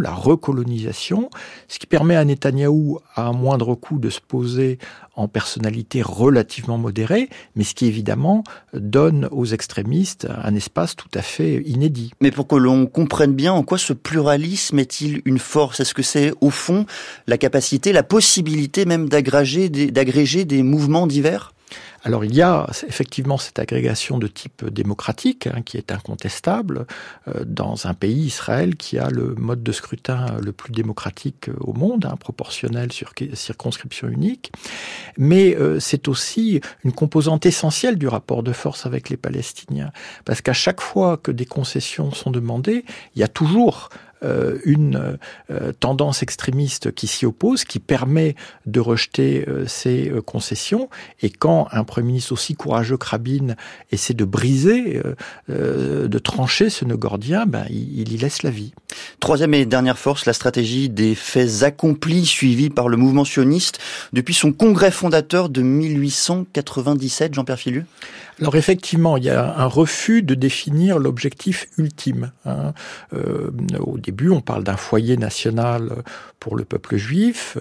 la 0.00 0.12
recolonisation, 0.12 1.30
ce 1.68 1.78
qui 1.78 1.86
permet 1.86 2.16
à 2.16 2.24
Netanyahou, 2.24 2.98
à 3.14 3.32
moindre 3.32 3.74
coût, 3.74 3.98
de 3.98 4.10
se 4.10 4.20
poser 4.20 4.78
en 5.14 5.28
personnalité 5.28 6.02
relativement 6.02 6.78
modérée, 6.78 7.28
mais 7.56 7.64
ce 7.64 7.74
qui 7.74 7.86
évidemment 7.86 8.42
donne 8.72 9.28
aux 9.30 9.46
extrémistes 9.46 10.26
un 10.42 10.54
espace 10.54 10.96
tout 10.96 11.10
à 11.14 11.22
fait 11.22 11.62
inédit. 11.66 12.12
Mais 12.20 12.30
pour 12.30 12.46
que 12.46 12.56
l'on 12.56 12.86
comprenne 12.86 13.34
bien 13.34 13.52
en 13.52 13.62
quoi 13.62 13.78
ce 13.78 13.92
pluralisme 13.92 14.78
est-il 14.78 15.22
une 15.24 15.38
force? 15.38 15.80
Est-ce 15.80 15.94
que 15.94 16.02
c'est 16.02 16.32
au 16.40 16.50
fond 16.50 16.86
la 17.26 17.38
capacité, 17.38 17.92
la 17.92 18.02
possibilité 18.02 18.84
même 18.84 19.08
d'agréger 19.08 19.68
des 19.68 20.62
mouvements 20.62 21.06
divers? 21.06 21.52
Alors 22.02 22.24
il 22.24 22.34
y 22.34 22.42
a 22.42 22.66
effectivement 22.88 23.36
cette 23.36 23.58
agrégation 23.58 24.18
de 24.18 24.26
type 24.26 24.64
démocratique 24.66 25.46
hein, 25.46 25.62
qui 25.62 25.76
est 25.76 25.92
incontestable 25.92 26.86
euh, 27.28 27.44
dans 27.44 27.86
un 27.86 27.94
pays, 27.94 28.24
Israël, 28.24 28.76
qui 28.76 28.98
a 28.98 29.10
le 29.10 29.34
mode 29.34 29.62
de 29.62 29.72
scrutin 29.72 30.26
le 30.42 30.52
plus 30.52 30.72
démocratique 30.72 31.50
au 31.60 31.72
monde, 31.72 32.06
hein, 32.06 32.16
proportionnel 32.16 32.92
sur 32.92 33.12
circonscription 33.34 34.08
unique. 34.08 34.52
Mais 35.18 35.56
euh, 35.56 35.78
c'est 35.78 36.08
aussi 36.08 36.60
une 36.84 36.92
composante 36.92 37.44
essentielle 37.44 37.96
du 37.96 38.08
rapport 38.08 38.42
de 38.42 38.52
force 38.52 38.86
avec 38.86 39.10
les 39.10 39.16
Palestiniens. 39.16 39.92
Parce 40.24 40.40
qu'à 40.40 40.54
chaque 40.54 40.80
fois 40.80 41.18
que 41.18 41.30
des 41.30 41.46
concessions 41.46 42.12
sont 42.12 42.30
demandées, 42.30 42.84
il 43.14 43.20
y 43.20 43.24
a 43.24 43.28
toujours 43.28 43.90
euh, 44.22 44.58
une 44.64 45.18
euh, 45.50 45.72
tendance 45.80 46.22
extrémiste 46.22 46.92
qui 46.92 47.06
s'y 47.06 47.24
oppose, 47.24 47.64
qui 47.64 47.78
permet 47.78 48.34
de 48.66 48.78
rejeter 48.78 49.46
euh, 49.48 49.66
ces 49.66 50.12
concessions. 50.26 50.90
Et 51.22 51.30
quand 51.30 51.68
un 51.72 51.84
Premier 51.84 52.08
ministre 52.08 52.32
aussi 52.32 52.54
courageux 52.54 52.98
que 52.98 53.06
Rabin 53.06 53.54
essaie 53.92 54.14
de 54.14 54.24
briser, 54.24 55.00
de 55.48 56.18
trancher 56.18 56.70
ce 56.70 56.84
nœud 56.84 56.96
gordien, 56.96 57.46
ben, 57.46 57.64
il, 57.70 58.12
y 58.12 58.16
laisse 58.16 58.42
la 58.42 58.50
vie. 58.50 58.72
Troisième 59.20 59.54
et 59.54 59.64
dernière 59.64 59.98
force, 59.98 60.26
la 60.26 60.32
stratégie 60.32 60.88
des 60.88 61.14
faits 61.14 61.62
accomplis 61.62 62.26
suivie 62.26 62.70
par 62.70 62.88
le 62.88 62.96
mouvement 62.96 63.24
sioniste 63.24 63.78
depuis 64.12 64.34
son 64.34 64.52
congrès 64.52 64.90
fondateur 64.90 65.48
de 65.48 65.62
1897, 65.62 67.34
Jean-Pierre 67.34 67.58
Filu 67.58 67.86
alors 68.40 68.56
effectivement, 68.56 69.18
il 69.18 69.24
y 69.24 69.30
a 69.30 69.54
un 69.58 69.66
refus 69.66 70.22
de 70.22 70.34
définir 70.34 70.98
l'objectif 70.98 71.68
ultime. 71.76 72.32
Hein. 72.46 72.72
Euh, 73.12 73.50
au 73.80 73.98
début, 73.98 74.30
on 74.30 74.40
parle 74.40 74.64
d'un 74.64 74.78
foyer 74.78 75.18
national 75.18 76.02
pour 76.38 76.56
le 76.56 76.64
peuple 76.64 76.96
juif, 76.96 77.58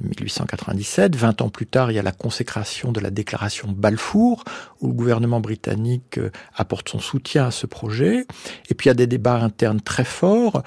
1897. 0.00 1.16
Euh, 1.16 1.18
20 1.18 1.42
ans 1.42 1.48
plus 1.48 1.66
tard, 1.66 1.90
il 1.90 1.96
y 1.96 1.98
a 1.98 2.02
la 2.02 2.12
consécration 2.12 2.92
de 2.92 3.00
la 3.00 3.10
déclaration 3.10 3.68
Balfour, 3.76 4.44
où 4.80 4.88
le 4.88 4.92
gouvernement 4.92 5.40
britannique 5.40 6.18
euh, 6.18 6.30
apporte 6.54 6.88
son 6.88 7.00
soutien 7.00 7.46
à 7.46 7.50
ce 7.50 7.66
projet. 7.66 8.24
Et 8.68 8.74
puis 8.74 8.86
il 8.86 8.90
y 8.90 8.92
a 8.92 8.94
des 8.94 9.08
débats 9.08 9.40
internes 9.40 9.80
très 9.80 10.04
forts 10.04 10.62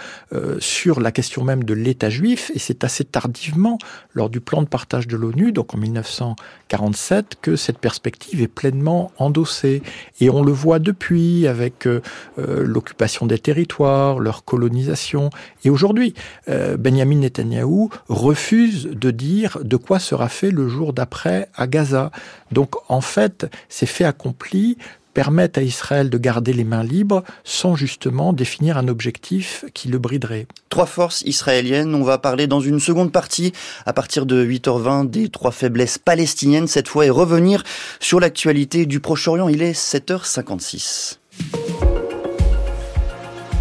sur 0.60 1.00
la 1.00 1.12
question 1.12 1.43
même 1.43 1.63
de 1.63 1.74
l'État 1.74 2.10
juif, 2.10 2.51
et 2.53 2.60
c'est 2.60 2.84
assez 2.84 3.05
tardivement, 3.05 3.77
lors 4.13 4.29
du 4.29 4.41
plan 4.41 4.62
de 4.62 4.67
partage 4.67 5.08
de 5.08 5.15
l'ONU, 5.15 5.51
donc 5.51 5.74
en 5.74 5.77
1947, 5.77 7.38
que 7.41 7.55
cette 7.55 7.77
perspective 7.77 8.41
est 8.41 8.48
pleinement 8.48 9.12
endossée 9.17 9.52
et 9.63 10.29
on 10.29 10.43
le 10.43 10.51
voit 10.51 10.79
depuis 10.79 11.48
avec 11.48 11.86
euh, 11.88 12.01
euh, 12.39 12.63
l'occupation 12.65 13.25
des 13.25 13.39
territoires, 13.39 14.19
leur 14.19 14.45
colonisation. 14.45 15.29
Et 15.63 15.69
aujourd'hui, 15.69 16.13
euh, 16.50 16.77
Benjamin 16.77 17.17
Netanyahou 17.17 17.89
refuse 18.07 18.88
de 18.88 19.12
dire 19.12 19.60
de 19.63 19.77
quoi 19.77 20.00
sera 20.00 20.29
fait 20.29 20.51
le 20.51 20.67
jour 20.67 20.93
d'après 20.93 21.50
à 21.55 21.67
Gaza. 21.67 22.12
Donc 22.51 22.75
en 22.89 23.01
fait, 23.01 23.48
c'est 23.69 23.86
fait 23.86 24.05
accompli 24.05 24.77
permettent 25.13 25.58
à 25.58 25.62
Israël 25.62 26.10
de 26.10 26.17
garder 26.17 26.53
les 26.53 26.63
mains 26.63 26.84
libres 26.84 27.24
sans 27.43 27.75
justement 27.75 28.34
définir 28.34 28.77
un 28.77 28.88
objectif 28.88 29.65
qui 29.74 29.88
le 29.88 30.00
briderait. 30.00 30.48
Trois 30.70 30.86
forces 30.86 31.22
israéliennes, 31.22 31.96
on 31.96 32.03
va 32.03 32.17
parler 32.17 32.48
dans 32.48 32.60
une 32.60 32.79
seconde 32.79 33.12
partie 33.12 33.53
à 33.86 33.93
partir 33.93 34.25
de 34.25 34.46
8h20 34.46 35.10
des 35.10 35.29
trois 35.29 35.51
faiblesses 35.51 35.98
palestiniennes 35.98 36.67
cette 36.67 36.88
fois 36.88 37.05
et 37.05 37.10
revenir 37.10 37.63
sur 38.00 38.20
l'actualité 38.20 38.86
du 38.86 39.00
Proche-Orient. 39.00 39.50
Il 39.50 39.62
est 39.62 39.77
7h56. 39.77 41.17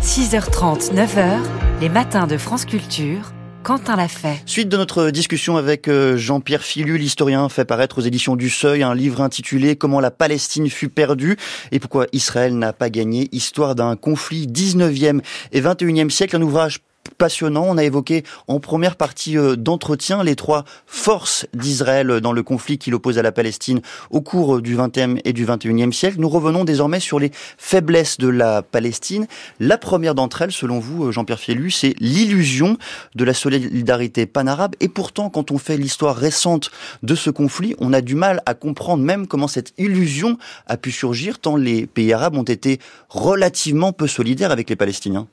6h30, 0.02 0.92
9h, 0.94 1.38
les 1.80 1.88
matins 1.88 2.26
de 2.26 2.37
France 2.37 2.64
Culture 2.64 3.32
Quentin 3.62 3.95
l'a 3.95 4.09
fait. 4.09 4.42
Suite 4.45 4.69
de 4.69 4.76
notre 4.76 5.11
discussion 5.11 5.57
avec 5.57 5.87
euh, 5.87 6.16
Jean-Pierre 6.16 6.62
Filu, 6.62 6.99
l'historien 6.99 7.49
fait 7.49 7.64
paraître 7.64 7.99
aux 7.99 8.02
éditions 8.02 8.35
du 8.35 8.50
Seuil 8.50 8.83
un 8.83 8.95
livre 8.95 9.21
intitulé 9.21 9.76
Comment 9.76 10.00
la 10.00 10.11
Palestine 10.11 10.69
fut 10.69 10.88
perdue 10.88 11.37
et 11.71 11.78
pourquoi 11.78 12.07
Israël 12.12 12.59
n'a 12.59 12.73
pas 12.73 12.90
gagné, 12.90 13.28
histoire 13.31 13.75
d'un 13.75 13.95
conflit 13.95 14.49
19e 14.49 15.21
et 15.52 15.61
21e 15.61 16.11
siècle, 16.11 16.37
un 16.37 16.42
ouvrage 16.42 16.81
passionnant. 17.18 17.64
On 17.66 17.78
a 17.78 17.85
évoqué 17.85 18.25
en 18.49 18.61
première 18.61 18.97
partie 18.97 19.37
euh, 19.37 19.56
d'entretien 19.56 20.23
les 20.23 20.37
trois 20.37 20.64
forces 20.87 21.47
d'Israël 21.54 22.21
dans 22.21 22.32
le 22.32 22.42
conflit 22.42 22.78
qui 22.78 22.90
l'oppose 22.90 23.18
à 23.18 23.23
la 23.23 23.32
Palestine 23.32 23.80
au 24.11 24.21
cours 24.21 24.61
du 24.61 24.76
XXe 24.76 25.21
et 25.25 25.32
du 25.32 25.47
XXIe 25.47 25.92
siècle. 25.92 26.16
Nous 26.18 26.28
revenons 26.28 26.64
désormais 26.64 27.00
sur 27.00 27.18
les 27.18 27.30
faiblesses 27.59 28.18
de 28.18 28.28
la 28.28 28.62
Palestine. 28.62 29.26
La 29.61 29.78
première 29.78 30.14
d'entre 30.14 30.42
elles, 30.42 30.52
selon 30.52 30.78
vous, 30.78 31.04
euh, 31.04 31.12
Jean-Pierre 31.12 31.40
Fielu, 31.40 31.71
c'est 31.71 31.94
l'illusion 32.00 32.76
de 33.14 33.25
la 33.25 33.35
solidarité 33.35 34.26
panarabe. 34.26 34.75
Et 34.80 34.88
pourtant, 34.88 35.30
quand 35.30 35.50
on 35.50 35.59
fait 35.59 35.76
l'histoire 35.76 36.16
récente 36.16 36.71
de 37.02 37.14
ce 37.14 37.30
conflit, 37.30 37.75
on 37.78 37.92
a 37.92 38.00
du 38.00 38.14
mal 38.14 38.42
à 38.47 38.54
comprendre 38.54 39.02
même 39.02 39.26
comment 39.26 39.49
cette 39.49 39.73
illusion 39.78 40.38
a 40.66 40.76
pu 40.76 40.90
surgir 40.90 41.38
tant 41.38 41.56
les 41.56 41.87
pays 41.87 42.12
arabes 42.12 42.37
ont 42.37 42.42
été 42.42 42.78
relativement 43.09 43.92
peu 43.92 44.06
solidaires 44.06 44.50
avec 44.50 44.68
les 44.71 44.76
Palestiniens. 44.76 45.26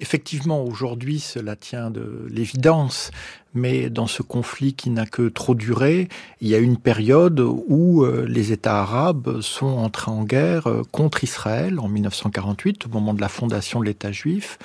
Effectivement, 0.00 0.62
aujourd'hui, 0.62 1.18
cela 1.18 1.56
tient 1.56 1.90
de 1.90 2.28
l'évidence, 2.30 3.10
mais 3.52 3.90
dans 3.90 4.06
ce 4.06 4.22
conflit 4.22 4.74
qui 4.74 4.90
n'a 4.90 5.06
que 5.06 5.28
trop 5.28 5.56
duré, 5.56 6.08
il 6.40 6.46
y 6.46 6.54
a 6.54 6.58
une 6.58 6.76
période 6.76 7.40
où 7.40 8.04
euh, 8.04 8.24
les 8.28 8.52
États 8.52 8.80
arabes 8.80 9.40
sont 9.40 9.66
entrés 9.66 10.12
en 10.12 10.22
guerre 10.22 10.68
euh, 10.68 10.82
contre 10.92 11.24
Israël 11.24 11.80
en 11.80 11.88
1948, 11.88 12.86
au 12.86 12.90
moment 12.90 13.12
de 13.12 13.20
la 13.20 13.28
fondation 13.28 13.80
de 13.80 13.86
l'État 13.86 14.12
juif 14.12 14.58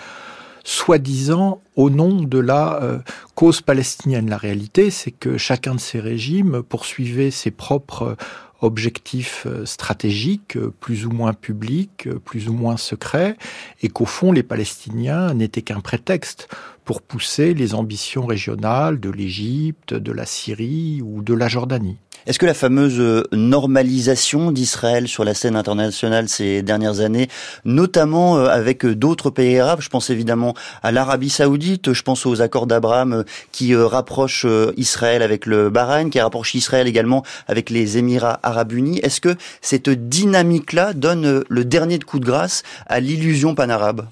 soi-disant 0.63 1.61
au 1.75 1.89
nom 1.89 2.21
de 2.21 2.39
la 2.39 2.81
euh, 2.81 2.99
cause 3.35 3.61
palestinienne. 3.61 4.29
La 4.29 4.37
réalité, 4.37 4.91
c'est 4.91 5.11
que 5.11 5.37
chacun 5.37 5.75
de 5.75 5.79
ces 5.79 5.99
régimes 5.99 6.63
poursuivait 6.63 7.31
ses 7.31 7.51
propres 7.51 8.15
objectifs 8.63 9.45
euh, 9.45 9.65
stratégiques, 9.65 10.57
euh, 10.57 10.73
plus 10.79 11.05
ou 11.05 11.11
moins 11.11 11.33
publics, 11.33 12.07
euh, 12.07 12.19
plus 12.19 12.49
ou 12.49 12.53
moins 12.53 12.77
secrets, 12.77 13.35
et 13.81 13.89
qu'au 13.89 14.05
fond, 14.05 14.31
les 14.31 14.43
Palestiniens 14.43 15.33
n'étaient 15.33 15.61
qu'un 15.61 15.81
prétexte 15.81 16.47
pour 16.85 17.01
pousser 17.01 17.53
les 17.53 17.75
ambitions 17.75 18.25
régionales 18.25 18.99
de 18.99 19.09
l'Égypte, 19.09 19.93
de 19.93 20.11
la 20.11 20.25
Syrie 20.25 21.01
ou 21.01 21.21
de 21.21 21.33
la 21.33 21.47
Jordanie. 21.47 21.97
Est-ce 22.25 22.39
que 22.39 22.45
la 22.45 22.53
fameuse 22.53 22.99
euh, 22.99 23.23
normalisation 23.33 24.51
d'Israël 24.51 25.09
sur 25.09 25.25
la 25.25 25.33
scène 25.33 25.57
internationale 25.57 26.29
ces 26.29 26.61
dernières 26.61 27.01
années, 27.01 27.27
notamment 27.65 28.37
euh, 28.37 28.47
avec 28.47 28.85
euh, 28.85 28.95
d'autres 28.95 29.29
pays 29.29 29.59
arabes, 29.59 29.81
je 29.81 29.89
pense 29.89 30.09
évidemment 30.09 30.53
à 30.83 30.93
l'Arabie 30.93 31.29
saoudite, 31.29 31.91
je 31.91 32.01
pense 32.01 32.25
aux 32.25 32.41
accords 32.41 32.65
d'Abraham 32.65 33.25
qui 33.51 33.75
rapprochent 33.75 34.47
Israël 34.77 35.21
avec 35.21 35.45
le 35.45 35.69
Bahreïn, 35.69 36.09
qui 36.09 36.21
rapprochent 36.21 36.55
Israël 36.55 36.87
également 36.87 37.23
avec 37.47 37.69
les 37.69 37.97
Émirats 37.97 38.39
arabes 38.41 38.71
unis, 38.71 38.99
est-ce 39.03 39.19
que 39.19 39.35
cette 39.61 39.89
dynamique-là 39.89 40.93
donne 40.93 41.43
le 41.47 41.65
dernier 41.65 41.99
coup 41.99 42.19
de 42.19 42.25
grâce 42.25 42.63
à 42.87 42.99
l'illusion 42.99 43.53
panarabe? 43.53 44.05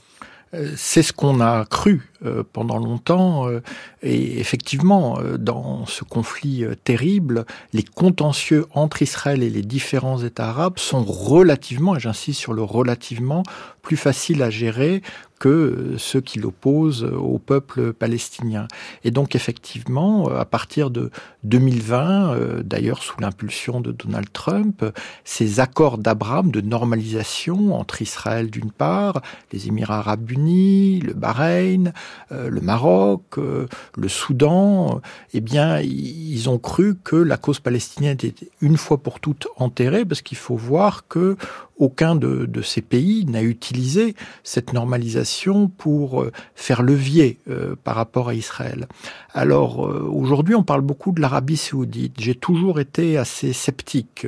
C'est 0.75 1.01
ce 1.01 1.13
qu'on 1.13 1.39
a 1.39 1.65
cru 1.65 2.10
pendant 2.53 2.77
longtemps. 2.77 3.47
Euh, 3.47 3.61
et 4.03 4.39
effectivement, 4.39 5.19
euh, 5.19 5.37
dans 5.37 5.85
ce 5.85 6.03
conflit 6.03 6.65
terrible, 6.83 7.45
les 7.73 7.83
contentieux 7.83 8.65
entre 8.73 9.01
Israël 9.01 9.43
et 9.43 9.49
les 9.49 9.61
différents 9.61 10.21
États 10.21 10.49
arabes 10.49 10.79
sont 10.79 11.03
relativement, 11.03 11.95
et 11.95 11.99
j'insiste 11.99 12.39
sur 12.39 12.53
le 12.53 12.63
relativement, 12.63 13.43
plus 13.81 13.97
faciles 13.97 14.43
à 14.43 14.49
gérer 14.49 15.01
que 15.39 15.95
ceux 15.97 16.21
qui 16.21 16.37
l'opposent 16.37 17.03
au 17.03 17.39
peuple 17.39 17.93
palestinien. 17.93 18.67
Et 19.03 19.09
donc 19.09 19.33
effectivement, 19.33 20.27
à 20.29 20.45
partir 20.45 20.91
de 20.91 21.09
2020, 21.45 22.61
d'ailleurs 22.63 23.01
sous 23.01 23.19
l'impulsion 23.19 23.81
de 23.81 23.91
Donald 23.91 24.31
Trump, 24.31 24.85
ces 25.23 25.59
accords 25.59 25.97
d'Abraham 25.97 26.51
de 26.51 26.61
normalisation 26.61 27.73
entre 27.73 28.03
Israël 28.03 28.51
d'une 28.51 28.69
part, 28.69 29.23
les 29.51 29.67
Émirats 29.67 29.97
arabes 29.97 30.29
unis, 30.29 30.99
le 30.99 31.13
Bahreïn, 31.13 31.91
le 32.29 32.61
Maroc, 32.61 33.37
le 33.37 34.07
Soudan, 34.07 35.01
eh 35.33 35.41
bien, 35.41 35.79
ils 35.79 36.49
ont 36.49 36.57
cru 36.57 36.95
que 36.95 37.15
la 37.15 37.37
cause 37.37 37.59
palestinienne 37.59 38.13
était 38.13 38.33
une 38.61 38.77
fois 38.77 38.97
pour 38.97 39.19
toutes 39.19 39.47
enterrée, 39.57 40.05
parce 40.05 40.21
qu'il 40.21 40.37
faut 40.37 40.55
voir 40.55 41.07
que 41.07 41.35
aucun 41.81 42.15
de, 42.15 42.61
ces 42.61 42.81
pays 42.81 43.25
n'a 43.25 43.41
utilisé 43.41 44.15
cette 44.43 44.71
normalisation 44.71 45.67
pour 45.67 46.21
euh, 46.21 46.31
faire 46.53 46.83
levier 46.83 47.39
euh, 47.49 47.75
par 47.83 47.95
rapport 47.95 48.29
à 48.29 48.35
Israël. 48.35 48.87
Alors 49.33 49.87
euh, 49.87 50.07
aujourd'hui, 50.07 50.53
on 50.53 50.61
parle 50.61 50.81
beaucoup 50.81 51.11
de 51.11 51.19
l'Arabie 51.19 51.57
saoudite. 51.57 52.13
J'ai 52.19 52.35
toujours 52.35 52.79
été 52.79 53.17
assez 53.17 53.51
sceptique 53.51 54.27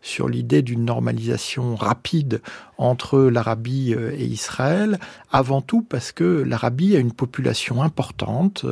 sur 0.00 0.30
l'idée 0.30 0.62
d'une 0.62 0.86
normalisation 0.86 1.76
rapide 1.76 2.40
entre 2.78 3.20
l'Arabie 3.20 3.92
et 3.92 4.24
Israël, 4.24 4.98
avant 5.30 5.60
tout 5.60 5.82
parce 5.82 6.10
que 6.10 6.24
l'Arabie 6.24 6.96
a 6.96 6.98
une 6.98 7.12
population 7.12 7.82
importante 7.82 8.66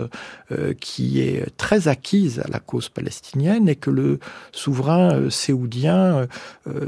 qui 0.80 1.20
est 1.20 1.56
très 1.56 1.86
acquise 1.86 2.40
à 2.40 2.48
la 2.48 2.58
cause 2.58 2.88
palestinienne 2.88 3.68
et 3.68 3.76
que 3.76 3.90
le 3.90 4.18
souverain 4.50 5.30
saoudien 5.30 6.26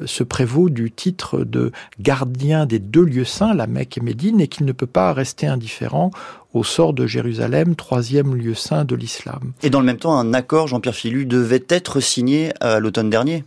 se 0.06 0.24
prévaut 0.24 0.70
du 0.70 0.90
titre 0.90 1.33
de 1.38 1.72
gardien 2.00 2.66
des 2.66 2.78
deux 2.78 3.04
lieux 3.04 3.24
saints, 3.24 3.54
la 3.54 3.66
Mecque 3.66 3.98
et 3.98 4.00
Médine, 4.00 4.40
et 4.40 4.48
qu'il 4.48 4.66
ne 4.66 4.72
peut 4.72 4.86
pas 4.86 5.12
rester 5.12 5.46
indifférent 5.46 6.10
au 6.52 6.62
sort 6.62 6.92
de 6.92 7.06
Jérusalem, 7.06 7.74
troisième 7.74 8.34
lieu 8.34 8.54
saint 8.54 8.84
de 8.84 8.94
l'islam. 8.94 9.52
Et 9.62 9.70
dans 9.70 9.80
le 9.80 9.86
même 9.86 9.98
temps, 9.98 10.16
un 10.16 10.34
accord, 10.34 10.68
Jean-Pierre 10.68 10.94
Filu, 10.94 11.26
devait 11.26 11.64
être 11.68 12.00
signé 12.00 12.52
à 12.60 12.78
l'automne 12.78 13.10
dernier 13.10 13.44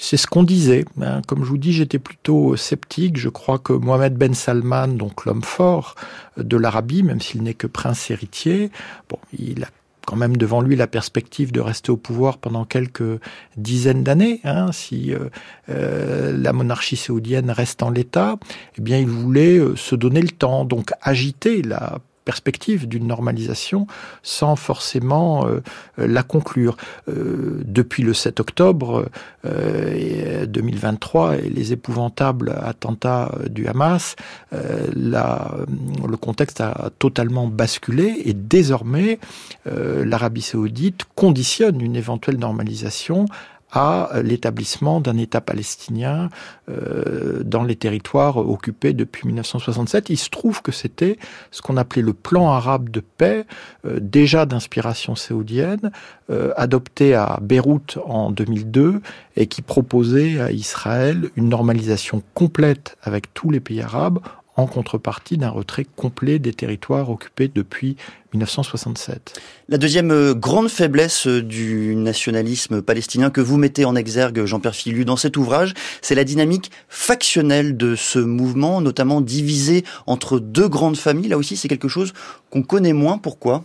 c'est 0.00 0.16
ce 0.16 0.26
qu'on 0.26 0.42
disait. 0.42 0.86
Hein. 1.02 1.20
Comme 1.26 1.44
je 1.44 1.50
vous 1.50 1.58
dis, 1.58 1.72
j'étais 1.74 1.98
plutôt 1.98 2.56
sceptique. 2.56 3.18
Je 3.18 3.28
crois 3.28 3.58
que 3.58 3.74
Mohamed 3.74 4.14
Ben 4.14 4.34
Salman, 4.34 4.88
donc 4.88 5.26
l'homme 5.26 5.42
fort 5.42 5.94
de 6.38 6.56
l'Arabie, 6.56 7.02
même 7.02 7.20
s'il 7.20 7.42
n'est 7.42 7.54
que 7.54 7.66
prince 7.66 8.10
héritier, 8.10 8.70
bon, 9.10 9.18
il 9.38 9.62
a 9.62 9.68
même 10.16 10.36
devant 10.36 10.60
lui 10.60 10.76
la 10.76 10.86
perspective 10.86 11.52
de 11.52 11.60
rester 11.60 11.90
au 11.90 11.96
pouvoir 11.96 12.38
pendant 12.38 12.64
quelques 12.64 13.20
dizaines 13.56 14.04
d'années, 14.04 14.40
hein, 14.44 14.72
si 14.72 15.12
euh, 15.12 15.28
euh, 15.68 16.36
la 16.36 16.52
monarchie 16.52 16.96
saoudienne 16.96 17.50
reste 17.50 17.82
en 17.82 17.90
l'état, 17.90 18.36
eh 18.78 18.80
bien 18.80 18.98
il 18.98 19.06
voulait 19.06 19.58
euh, 19.58 19.76
se 19.76 19.94
donner 19.94 20.22
le 20.22 20.30
temps, 20.30 20.64
donc 20.64 20.92
agiter 21.02 21.62
la 21.62 21.98
perspective 22.24 22.88
d'une 22.88 23.06
normalisation 23.06 23.86
sans 24.22 24.56
forcément 24.56 25.46
euh, 25.46 25.60
la 25.96 26.22
conclure. 26.22 26.76
Euh, 27.08 27.60
depuis 27.64 28.02
le 28.02 28.14
7 28.14 28.40
octobre 28.40 29.06
2023 29.44 31.36
et 31.36 31.48
les 31.48 31.72
épouvantables 31.72 32.54
attentats 32.62 33.32
du 33.48 33.66
Hamas, 33.66 34.16
le 34.52 36.16
contexte 36.16 36.60
a 36.60 36.90
totalement 36.98 37.46
basculé 37.46 38.22
et 38.24 38.34
désormais 38.34 39.18
l'Arabie 39.66 40.42
saoudite 40.42 41.04
conditionne 41.14 41.80
une 41.80 41.96
éventuelle 41.96 42.38
normalisation 42.38 43.26
à 43.72 44.10
l'établissement 44.22 45.00
d'un 45.00 45.16
État 45.16 45.40
palestinien 45.40 46.28
euh, 46.68 47.42
dans 47.44 47.62
les 47.62 47.76
territoires 47.76 48.36
occupés 48.36 48.92
depuis 48.92 49.26
1967. 49.26 50.10
Il 50.10 50.16
se 50.16 50.28
trouve 50.28 50.62
que 50.62 50.72
c'était 50.72 51.18
ce 51.50 51.62
qu'on 51.62 51.76
appelait 51.76 52.02
le 52.02 52.12
plan 52.12 52.50
arabe 52.50 52.90
de 52.90 53.00
paix, 53.00 53.46
euh, 53.86 53.98
déjà 54.00 54.46
d'inspiration 54.46 55.14
saoudienne, 55.14 55.92
euh, 56.30 56.52
adopté 56.56 57.14
à 57.14 57.38
Beyrouth 57.40 57.98
en 58.04 58.30
2002 58.30 59.00
et 59.36 59.46
qui 59.46 59.62
proposait 59.62 60.40
à 60.40 60.50
Israël 60.50 61.30
une 61.36 61.48
normalisation 61.48 62.22
complète 62.34 62.96
avec 63.02 63.32
tous 63.34 63.50
les 63.50 63.60
pays 63.60 63.82
arabes 63.82 64.18
en 64.60 64.66
contrepartie 64.66 65.38
d'un 65.38 65.48
retrait 65.48 65.86
complet 65.96 66.38
des 66.38 66.52
territoires 66.52 67.10
occupés 67.10 67.50
depuis 67.52 67.96
1967. 68.34 69.40
La 69.68 69.78
deuxième 69.78 70.10
euh, 70.10 70.34
grande 70.34 70.68
faiblesse 70.68 71.26
euh, 71.26 71.42
du 71.42 71.96
nationalisme 71.96 72.82
palestinien 72.82 73.30
que 73.30 73.40
vous 73.40 73.56
mettez 73.56 73.84
en 73.84 73.96
exergue, 73.96 74.44
Jean-Pierre 74.44 74.74
Filu, 74.74 75.04
dans 75.04 75.16
cet 75.16 75.36
ouvrage, 75.36 75.74
c'est 76.02 76.14
la 76.14 76.24
dynamique 76.24 76.70
factionnelle 76.88 77.76
de 77.76 77.96
ce 77.96 78.18
mouvement, 78.18 78.80
notamment 78.80 79.20
divisé 79.20 79.84
entre 80.06 80.38
deux 80.38 80.68
grandes 80.68 80.96
familles. 80.96 81.28
Là 81.28 81.38
aussi, 81.38 81.56
c'est 81.56 81.68
quelque 81.68 81.88
chose 81.88 82.12
qu'on 82.50 82.62
connaît 82.62 82.92
moins. 82.92 83.18
Pourquoi? 83.18 83.64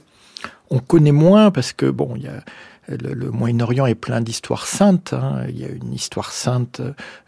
On 0.70 0.80
connaît 0.80 1.12
moins 1.12 1.52
parce 1.52 1.74
que, 1.74 1.86
bon, 1.86 2.14
il 2.16 2.24
y 2.24 2.28
a 2.28 2.42
le, 2.88 3.32
Moyen-Orient 3.32 3.86
est 3.86 3.96
plein 3.96 4.22
d'histoires 4.22 4.68
saintes. 4.68 5.13
Hein. 5.13 5.46
Il 5.50 5.60
y 5.60 5.65
a 5.65 5.70
une 5.70 5.94
histoire 5.94 6.32
sainte 6.32 6.82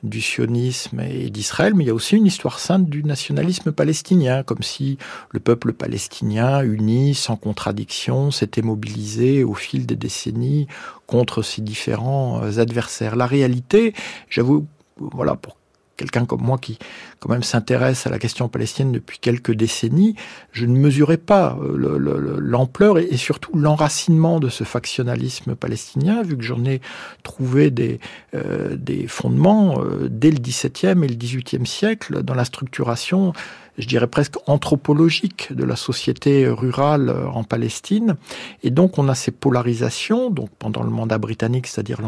du 0.04 0.22
sionisme 0.22 1.00
et 1.00 1.30
d'Israël, 1.30 1.74
mais 1.74 1.84
il 1.84 1.88
y 1.88 1.90
a 1.90 1.94
aussi 1.94 2.16
une 2.16 2.26
histoire 2.26 2.60
sainte 2.60 2.86
du 2.90 3.04
nationalisme 3.04 3.72
palestinien, 3.72 4.44
comme 4.44 4.64
si 4.64 4.98
le 5.32 5.40
peuple 5.40 5.74
palestinien, 5.74 6.62
uni, 6.62 7.16
sans 7.16 7.36
contradiction, 7.36 8.32
s'était 8.32 8.62
mobilisé 8.62 9.44
au 9.44 9.54
fil 9.54 9.86
des 9.86 9.96
décennies 9.96 10.68
contre 11.06 11.42
ses 11.42 11.62
différents 11.62 12.42
adversaires. 12.58 13.16
La 13.16 13.26
réalité, 13.26 13.94
j'avoue, 14.30 14.68
voilà, 14.98 15.36
pour 15.36 15.58
quelqu'un 15.98 16.26
comme 16.26 16.44
moi 16.44 16.58
qui 16.58 16.78
quand 17.20 17.30
même 17.30 17.44
s'intéresse 17.44 18.06
à 18.08 18.10
la 18.10 18.20
question 18.20 18.48
palestinienne 18.48 18.94
depuis 18.94 19.20
quelques 19.20 19.54
décennies, 19.54 20.16
je 20.52 20.66
ne 20.66 20.78
mesurais 20.78 21.18
pas 21.18 21.58
euh, 21.62 22.38
l'ampleur 22.40 22.98
et 22.98 23.18
surtout 23.18 23.58
l'enracinement 23.58 24.40
de 24.40 24.50
ce 24.50 24.64
factionnalisme 24.64 25.56
palestinien, 25.56 26.22
vu 26.22 26.38
que 26.38 26.44
j'en 26.44 26.64
ai 26.66 26.82
trouvé 27.24 27.72
des, 27.72 28.00
euh, 28.36 28.78
fondements 29.08 29.82
euh, 29.82 30.08
dès 30.10 30.32
le 30.32 30.38
XVIIe 30.38 31.04
et 31.04 31.08
le 31.08 31.16
XVIIIe 31.16 31.66
siècle 31.66 32.24
dans 32.24 32.36
la 32.36 32.46
structuration 32.46 33.34
je 33.78 33.88
dirais 33.88 34.08
presque 34.08 34.38
anthropologique 34.48 35.54
de 35.54 35.64
la 35.64 35.76
société 35.76 36.48
rurale 36.48 37.14
en 37.32 37.44
Palestine. 37.44 38.16
Et 38.64 38.72
donc 38.72 38.98
on 38.98 39.08
a 39.08 39.16
ces 39.16 39.32
polarisations, 39.32 40.32
donc 40.32 40.50
pendant 40.58 40.82
le 40.82 40.90
mandat 40.90 41.20
britannique, 41.20 41.68
c'est-à-dire 41.68 42.02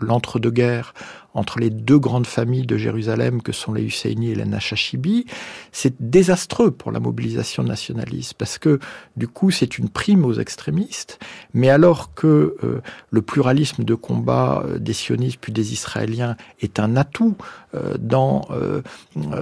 l'entre-deux-guerres 0.00 0.92
entre 1.34 1.58
les 1.58 1.70
deux 1.70 1.98
grandes 1.98 2.26
familles 2.26 2.66
de 2.66 2.76
Jérusalem 2.76 3.42
que 3.42 3.52
sont 3.52 3.72
les 3.72 3.82
Husseini 3.82 4.30
et 4.30 4.34
les 4.34 4.43
Nachachibi, 4.44 5.26
c'est 5.72 5.94
désastreux 6.00 6.70
pour 6.70 6.92
la 6.92 7.00
mobilisation 7.00 7.62
nationaliste 7.62 8.34
parce 8.34 8.58
que 8.58 8.78
du 9.16 9.28
coup 9.28 9.50
c'est 9.50 9.78
une 9.78 9.88
prime 9.88 10.24
aux 10.24 10.34
extrémistes, 10.34 11.18
mais 11.52 11.70
alors 11.70 12.14
que 12.14 12.56
euh, 12.62 12.80
le 13.10 13.22
pluralisme 13.22 13.84
de 13.84 13.94
combat 13.94 14.64
euh, 14.66 14.78
des 14.78 14.92
sionistes 14.92 15.38
puis 15.40 15.52
des 15.52 15.72
Israéliens 15.72 16.36
est 16.60 16.78
un 16.78 16.96
atout 16.96 17.36
euh, 17.74 17.94
dans 17.98 18.48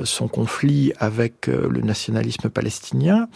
son 0.04 0.28
conflit 0.28 0.92
avec 0.98 1.46
le 1.46 1.80
nationalisme 1.80 2.48
palestinien, 2.48 3.28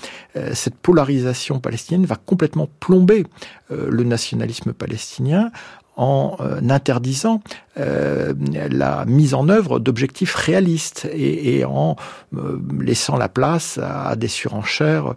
cette 0.52 0.76
polarisation 0.76 1.60
palestinienne 1.60 2.06
va 2.06 2.16
complètement 2.16 2.68
plomber 2.80 3.26
le 3.70 4.04
nationalisme 4.04 4.72
palestinien 4.72 5.50
en 5.96 6.36
euh, 6.40 6.60
interdisant 6.68 7.42
euh, 7.78 8.34
la 8.70 9.04
mise 9.06 9.34
en 9.34 9.48
œuvre 9.48 9.78
d'objectifs 9.78 10.34
réalistes 10.34 11.08
et, 11.12 11.64
en 11.64 11.96
euh, 12.36 12.60
laissant 12.80 13.16
la 13.16 13.28
place 13.28 13.78
à, 13.82 14.14
des 14.16 14.28
surenchères 14.28 15.14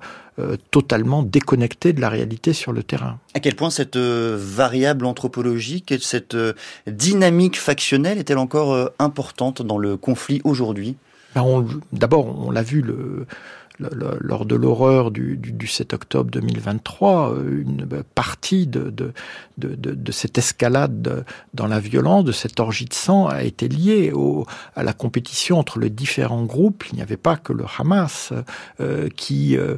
totalement 0.71 1.21
déconnectées 1.21 1.91
de 1.91 1.99
la 1.99 2.07
réalité 2.07 2.53
sur 2.53 2.71
le 2.71 2.81
terrain. 2.81 3.19
À 3.33 3.41
quel 3.41 3.55
point 3.55 3.69
cette 3.69 3.97
variable 3.97 5.05
anthropologique 5.05 5.91
et 5.91 5.99
cette 5.99 6.37
dynamique 6.87 7.59
factionnelle 7.59 8.17
est-elle 8.17 8.37
encore 8.37 8.89
importante 8.99 9.61
dans 9.61 9.77
le 9.77 9.97
conflit 9.97 10.39
aujourd'hui? 10.45 10.95
Ben, 11.35 11.65
D'abord, 11.91 12.47
on 12.47 12.51
l'a 12.51 12.63
vu, 12.63 12.81
le, 12.81 13.27
lors 13.79 14.45
de 14.45 14.55
l'horreur 14.55 15.11
du, 15.11 15.67
7 15.67 15.93
octobre 15.93 16.29
2023, 16.31 17.33
euh, 17.33 17.61
une 17.61 17.87
partie 18.15 18.67
de, 18.67 19.13
cette 20.11 20.37
escalade 20.37 21.25
dans 21.53 21.67
la 21.67 21.79
violence, 21.79 22.25
de 22.25 22.31
cette 22.31 22.59
orgie 22.59 22.85
de 22.85 22.93
sang, 22.93 23.27
a 23.27 23.43
été 23.43 23.67
liée 23.67 24.11
à 24.75 24.83
la 24.83 24.93
compétition 24.93 25.59
entre 25.59 25.79
les 25.79 25.89
différents 25.89 26.43
groupes. 26.43 26.85
Il 26.91 26.95
n'y 26.95 27.01
avait 27.01 27.17
pas 27.17 27.37
que 27.37 27.53
le 27.53 27.65
Hamas 27.77 28.33
euh, 28.81 29.09
qui 29.15 29.57
euh, 29.57 29.77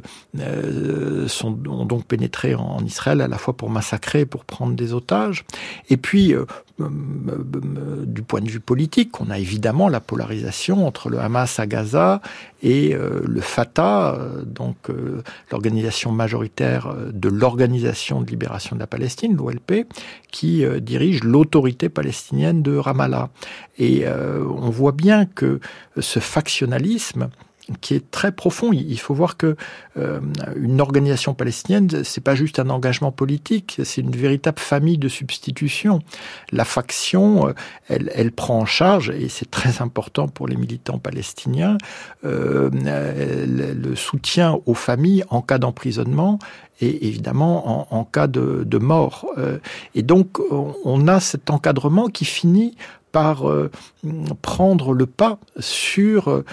ont 1.44 1.86
donc 1.86 2.04
pénétré 2.04 2.54
en 2.54 2.84
Israël 2.84 3.20
à 3.20 3.28
la 3.28 3.38
fois 3.38 3.56
pour 3.56 3.70
massacrer, 3.70 4.26
pour 4.26 4.44
prendre 4.44 4.74
des 4.74 4.94
otages. 4.94 5.44
Et 5.90 5.96
puis, 5.96 6.34
du 6.78 8.22
point 8.22 8.40
de 8.40 8.48
vue 8.48 8.60
politique, 8.60 9.20
on 9.20 9.30
a 9.30 9.38
évidemment 9.38 9.88
la 9.88 10.00
polarisation 10.00 10.86
entre 10.86 11.08
le 11.08 11.20
Hamas 11.20 11.60
à 11.60 11.66
Gaza 11.66 12.20
et 12.62 12.94
le 12.94 13.40
Fatah 13.40 13.91
euh, 13.92 14.42
donc 14.44 14.90
euh, 14.90 15.22
l'organisation 15.50 16.12
majoritaire 16.12 16.86
euh, 16.86 17.10
de 17.12 17.28
l'Organisation 17.28 18.20
de 18.20 18.30
libération 18.30 18.76
de 18.76 18.80
la 18.80 18.86
Palestine, 18.86 19.36
l'OLP, 19.36 19.86
qui 20.30 20.64
dirige 20.80 21.24
l'autorité 21.24 21.88
palestinienne 21.88 22.62
de 22.62 22.76
Ramallah. 22.76 23.28
Et 23.78 24.06
on 24.08 24.70
voit 24.70 24.92
bien 24.92 25.26
que 25.26 25.60
ce 25.98 26.20
factionnalisme 26.20 27.28
qui 27.80 27.94
est 27.94 28.10
très 28.10 28.32
profond. 28.32 28.72
Il 28.72 28.98
faut 28.98 29.14
voir 29.14 29.36
que 29.36 29.56
euh, 29.96 30.20
une 30.56 30.80
organisation 30.80 31.34
palestinienne, 31.34 31.88
c'est 32.04 32.20
pas 32.20 32.34
juste 32.34 32.58
un 32.58 32.70
engagement 32.70 33.12
politique, 33.12 33.80
c'est 33.84 34.00
une 34.00 34.10
véritable 34.10 34.58
famille 34.58 34.98
de 34.98 35.08
substitution. 35.08 36.00
La 36.50 36.64
faction, 36.64 37.48
euh, 37.48 37.52
elle, 37.88 38.10
elle 38.14 38.32
prend 38.32 38.58
en 38.58 38.66
charge, 38.66 39.10
et 39.10 39.28
c'est 39.28 39.50
très 39.50 39.80
important 39.80 40.28
pour 40.28 40.48
les 40.48 40.56
militants 40.56 40.98
palestiniens, 40.98 41.78
euh, 42.24 42.70
le, 42.72 43.94
soutien 43.94 44.58
aux 44.66 44.74
familles 44.74 45.24
en 45.28 45.42
cas 45.42 45.58
d'emprisonnement 45.58 46.38
et 46.80 47.06
évidemment 47.06 47.94
en, 47.94 48.04
cas 48.04 48.26
de, 48.26 48.64
de 48.66 48.78
mort. 48.78 49.26
Euh, 49.38 49.58
et 49.94 50.02
donc 50.02 50.40
on 50.50 51.06
a 51.06 51.20
cet 51.20 51.50
encadrement 51.50 52.08
qui 52.08 52.24
finit 52.24 52.74
par 53.12 53.48
euh, 53.48 53.70
prendre 54.40 54.94
le 54.94 55.06
pas 55.06 55.38
sur 55.60 56.28
euh, 56.28 56.44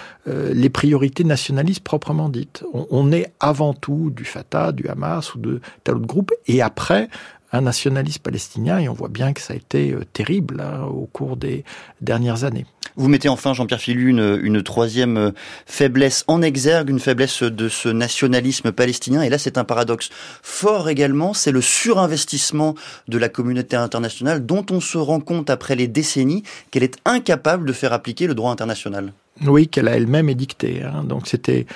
les 0.52 0.68
priorités 0.68 1.24
nationalistes 1.24 1.82
proprement 1.82 2.28
dites. 2.28 2.62
On, 2.72 3.10
est 3.10 3.32
avant 3.40 3.74
tout 3.74 4.12
du 4.14 4.24
Fatah, 4.24 4.72
du 4.72 4.86
Hamas 4.86 5.34
ou 5.34 5.38
de 5.38 5.60
tel 5.82 5.96
autre 5.96 6.06
groupe, 6.06 6.32
et 6.46 6.62
après 6.62 7.08
un 7.52 7.62
nationaliste 7.62 8.20
palestinien, 8.20 8.78
et 8.78 8.88
on 8.88 8.92
voit 8.92 9.08
bien 9.08 9.32
que 9.32 9.40
ça 9.40 9.54
a 9.54 9.56
été 9.56 9.92
euh, 9.92 10.04
terrible 10.12 10.60
hein, 10.60 10.84
au 10.84 11.06
cours 11.06 11.36
des 11.36 11.64
dernières 12.00 12.44
années. 12.44 12.66
Vous 12.96 13.08
mettez 13.08 13.28
enfin, 13.28 13.54
Jean-Pierre 13.54 13.80
Filu, 13.80 14.08
une, 14.08 14.40
une, 14.42 14.62
troisième 14.62 15.16
euh, 15.16 15.30
faiblesse 15.66 16.24
en 16.26 16.42
exergue, 16.42 16.90
une 16.90 17.00
faiblesse 17.00 17.42
de 17.42 17.68
ce 17.68 17.88
nationalisme 17.88 18.72
palestinien. 18.72 19.22
Et 19.22 19.28
là, 19.28 19.38
c'est 19.38 19.58
un 19.58 19.64
paradoxe 19.64 20.10
fort 20.42 20.88
également, 20.88 21.32
c'est 21.32 21.52
le 21.52 21.60
surinvestissement 21.60 22.74
de 23.08 23.18
la 23.18 23.28
communauté 23.28 23.76
internationale 23.76 24.44
dont 24.44 24.66
on 24.70 24.80
se 24.80 24.98
rend 24.98 25.20
compte 25.20 25.50
après 25.50 25.76
les 25.76 25.88
décennies 25.88 26.42
qu'elle 26.70 26.82
est 26.82 26.98
incapable 27.04 27.66
de 27.66 27.72
faire 27.72 27.92
appliquer 27.92 28.26
le 28.26 28.34
droit 28.34 28.50
international. 28.50 29.12
Oui, 29.46 29.68
qu'elle 29.68 29.88
a 29.88 29.96
elle-même 29.96 30.28
édicté. 30.28 30.82
Hein. 30.82 31.04
Donc 31.04 31.26
c'était 31.26 31.66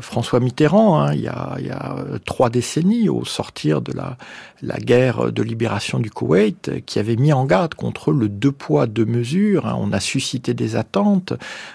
François 0.00 0.38
Mitterrand, 0.38 1.00
hein, 1.00 1.12
il, 1.12 1.22
y 1.22 1.28
a, 1.28 1.56
il, 1.58 1.66
y 1.66 1.70
a, 1.70 1.96
euh, 1.98 2.18
trois 2.24 2.50
décennies, 2.50 3.08
au 3.08 3.24
sortir 3.24 3.82
de 3.82 3.92
la, 3.92 4.16
la, 4.62 4.76
guerre 4.76 5.32
de 5.32 5.42
libération 5.42 5.98
du 5.98 6.08
Koweït, 6.10 6.84
qui 6.86 7.00
avait 7.00 7.16
mis 7.16 7.32
en 7.32 7.44
garde 7.44 7.74
contre 7.74 8.12
le 8.12 8.28
deux 8.28 8.52
poids, 8.52 8.86
deux 8.86 9.04
mesures. 9.04 9.66
Hein. 9.66 9.76
On 9.78 9.92
a 9.92 9.98
suscité 9.98 10.54
des 10.54 10.76
attentes, 10.76 11.32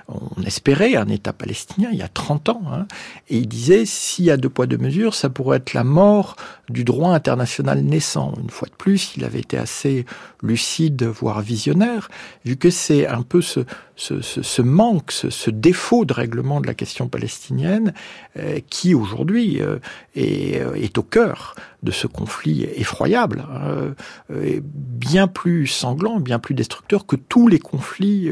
on 0.08 0.42
espérait 0.44 0.96
un 0.96 1.08
État 1.08 1.34
palestinien 1.34 1.90
il 1.92 2.00
y 2.00 2.04
a 2.04 2.08
30 2.08 2.50
ans. 2.50 2.62
Hein, 2.72 2.88
et 3.30 3.40
il 3.40 3.48
disait, 3.48 3.86
s'il 3.86 4.26
y 4.26 4.32
a 4.32 4.38
deux 4.38 4.50
poids, 4.50 4.68
deux 4.68 4.78
mesures, 4.78 5.14
ça 5.14 5.30
pourrait 5.30 5.58
être 5.58 5.74
la 5.74 5.84
mort 5.84 6.38
du 6.70 6.86
droit 6.86 7.12
international 7.12 7.82
naissant. 7.82 8.34
Une 8.42 8.50
fois 8.50 8.70
de 8.70 8.76
plus, 8.76 9.16
il 9.18 9.26
avait 9.26 9.40
été 9.40 9.58
assez 9.58 10.06
lucide, 10.42 11.04
voire 11.04 11.42
visionnaire, 11.42 12.10
vu 12.46 12.56
que 12.58 12.70
c'est 12.70 13.08
un 13.08 13.22
peu 13.22 13.42
ce, 13.42 13.62
ce, 13.96 14.22
ce, 14.22 14.42
ce 14.42 14.62
manque, 14.62 15.12
ce, 15.12 15.50
défaut 15.50 16.06
de 16.06 16.14
règlement 16.14 16.62
de 16.62 16.68
la 16.68 16.74
question 16.74 17.08
palestinienne 17.08 17.88
euh, 17.88 17.97
qui 18.70 18.94
aujourd'hui 18.94 19.62
euh, 19.62 19.78
euh, 20.18 20.74
est, 20.76 20.98
au 20.98 21.04
cœur 21.04 21.56
de 21.84 21.92
ce 21.92 22.08
conflit 22.08 22.64
effroyable, 22.76 23.46
est 24.34 24.62
bien 24.64 25.28
plus 25.28 25.68
sanglant, 25.68 26.20
bien 26.20 26.40
plus 26.40 26.56
destructeur 26.56 27.06
que 27.06 27.16
tous 27.16 27.48
les 27.48 27.60
conflits 27.60 28.32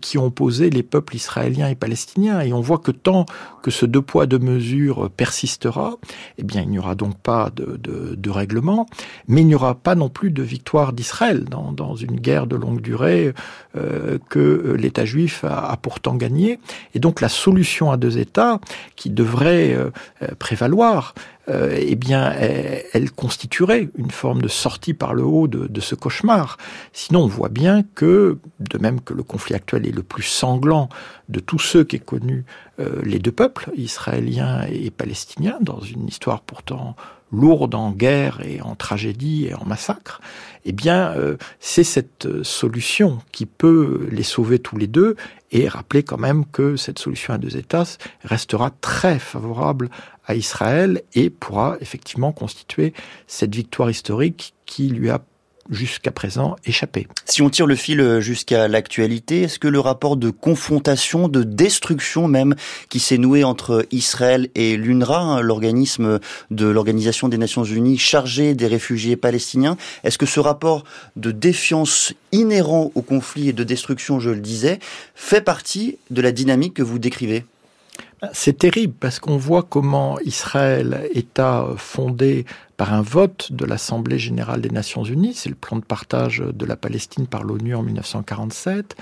qui 0.00 0.18
ont 0.18 0.26
opposé 0.26 0.70
les 0.70 0.82
peuples 0.82 1.16
israéliens 1.16 1.68
et 1.68 1.74
palestiniens. 1.74 2.40
Et 2.40 2.52
on 2.52 2.60
voit 2.60 2.78
que 2.78 2.90
tant 2.90 3.26
que 3.62 3.70
ce 3.70 3.86
deux 3.86 4.02
poids 4.02 4.26
deux 4.26 4.38
mesures 4.38 5.10
persistera, 5.10 5.96
eh 6.38 6.42
bien 6.42 6.62
il 6.62 6.68
n'y 6.68 6.78
aura 6.78 6.94
donc 6.94 7.18
pas 7.18 7.50
de, 7.54 8.30
règlement, 8.30 8.86
mais 9.26 9.40
il 9.40 9.46
n'y 9.46 9.54
aura 9.54 9.74
pas 9.74 9.94
non 9.94 10.08
plus 10.10 10.30
de 10.30 10.42
victoire 10.42 10.92
d'Israël 10.92 11.44
dans, 11.44 11.96
une 11.96 12.20
guerre 12.20 12.46
de 12.46 12.56
longue 12.56 12.80
durée 12.80 13.32
euh, 13.76 14.18
que 14.28 14.76
l'État 14.78 15.04
juif 15.04 15.44
a, 15.44 15.76
pourtant 15.80 16.14
gagné. 16.14 16.58
Et 16.94 16.98
donc 16.98 17.20
la 17.20 17.28
solution 17.28 17.90
à 17.90 17.96
deux 17.96 18.18
États, 18.18 18.60
qui 18.96 19.10
devrait 19.10 19.74
euh, 19.74 19.90
prévaloir, 20.38 21.14
euh, 21.48 21.74
eh 21.78 21.94
bien, 21.94 22.30
elle, 22.32 22.84
elle, 22.92 23.10
constituerait 23.10 23.88
une 23.96 24.10
forme 24.10 24.42
de 24.42 24.48
sortie 24.48 24.94
par 24.94 25.14
le 25.14 25.24
haut 25.24 25.48
de, 25.48 25.66
de, 25.66 25.80
ce 25.80 25.94
cauchemar. 25.94 26.58
Sinon, 26.92 27.20
on 27.20 27.26
voit 27.26 27.48
bien 27.48 27.82
que, 27.94 28.38
de 28.60 28.78
même 28.78 29.00
que 29.00 29.14
le 29.14 29.22
conflit 29.22 29.54
actuel 29.54 29.86
est 29.86 29.94
le 29.94 30.02
plus 30.02 30.22
sanglant 30.22 30.88
de 31.28 31.40
tous 31.40 31.58
ceux 31.58 31.84
qui 31.84 31.96
aient 31.96 32.00
connu 32.00 32.44
euh, 32.80 33.00
les 33.02 33.18
deux 33.18 33.32
peuples, 33.32 33.70
israéliens 33.76 34.66
et 34.70 34.90
palestiniens, 34.90 35.58
dans 35.60 35.80
une 35.80 36.06
histoire 36.06 36.42
pourtant 36.42 36.96
lourde 37.32 37.74
en 37.74 37.90
guerre 37.90 38.40
et 38.44 38.60
en 38.60 38.74
tragédie 38.74 39.46
et 39.46 39.54
en 39.54 39.64
massacre, 39.64 40.20
eh 40.64 40.72
bien, 40.72 41.12
euh, 41.12 41.36
c'est 41.60 41.84
cette 41.84 42.42
solution 42.42 43.18
qui 43.32 43.46
peut 43.46 44.08
les 44.10 44.22
sauver 44.22 44.58
tous 44.58 44.76
les 44.76 44.86
deux 44.86 45.16
et 45.50 45.68
rappeler 45.68 46.02
quand 46.02 46.18
même 46.18 46.44
que 46.46 46.76
cette 46.76 46.98
solution 46.98 47.32
à 47.34 47.38
deux 47.38 47.56
États 47.56 47.96
restera 48.22 48.70
très 48.80 49.18
favorable 49.18 49.88
à 50.26 50.34
Israël 50.34 51.02
et 51.14 51.30
pourra 51.30 51.76
effectivement 51.80 52.32
constituer 52.32 52.92
cette 53.26 53.54
victoire 53.54 53.90
historique 53.90 54.54
qui 54.66 54.88
lui 54.88 55.08
a 55.08 55.20
jusqu'à 55.70 56.10
présent 56.10 56.56
échappé. 56.64 57.06
Si 57.24 57.42
on 57.42 57.50
tire 57.50 57.66
le 57.66 57.74
fil 57.74 58.20
jusqu'à 58.20 58.68
l'actualité, 58.68 59.42
est-ce 59.42 59.58
que 59.58 59.68
le 59.68 59.80
rapport 59.80 60.16
de 60.16 60.30
confrontation, 60.30 61.28
de 61.28 61.42
destruction 61.42 62.28
même, 62.28 62.54
qui 62.88 63.00
s'est 63.00 63.18
noué 63.18 63.44
entre 63.44 63.86
Israël 63.90 64.48
et 64.54 64.76
l'UNRWA, 64.76 65.18
hein, 65.18 65.40
l'organisme 65.40 66.20
de 66.50 66.66
l'Organisation 66.66 67.28
des 67.28 67.38
Nations 67.38 67.64
Unies 67.64 67.98
chargé 67.98 68.54
des 68.54 68.66
réfugiés 68.66 69.16
palestiniens, 69.16 69.76
est-ce 70.04 70.18
que 70.18 70.26
ce 70.26 70.40
rapport 70.40 70.84
de 71.16 71.30
défiance 71.30 72.14
inhérent 72.32 72.90
au 72.94 73.02
conflit 73.02 73.48
et 73.48 73.52
de 73.52 73.64
destruction, 73.64 74.20
je 74.20 74.30
le 74.30 74.40
disais, 74.40 74.78
fait 75.14 75.40
partie 75.40 75.98
de 76.10 76.22
la 76.22 76.32
dynamique 76.32 76.74
que 76.74 76.82
vous 76.82 76.98
décrivez? 76.98 77.44
C'est 78.32 78.58
terrible 78.58 78.94
parce 78.98 79.20
qu'on 79.20 79.36
voit 79.36 79.62
comment 79.62 80.18
Israël, 80.20 81.08
État 81.14 81.66
fondé 81.76 82.46
par 82.78 82.94
un 82.94 83.02
vote 83.02 83.52
de 83.52 83.64
l'Assemblée 83.66 84.20
générale 84.20 84.62
des 84.62 84.70
Nations 84.70 85.02
unies, 85.02 85.34
c'est 85.34 85.48
le 85.48 85.56
plan 85.56 85.76
de 85.76 85.84
partage 85.84 86.38
de 86.38 86.64
la 86.64 86.76
Palestine 86.76 87.26
par 87.26 87.42
l'ONU 87.42 87.74
en 87.74 87.82
1947, 87.82 88.96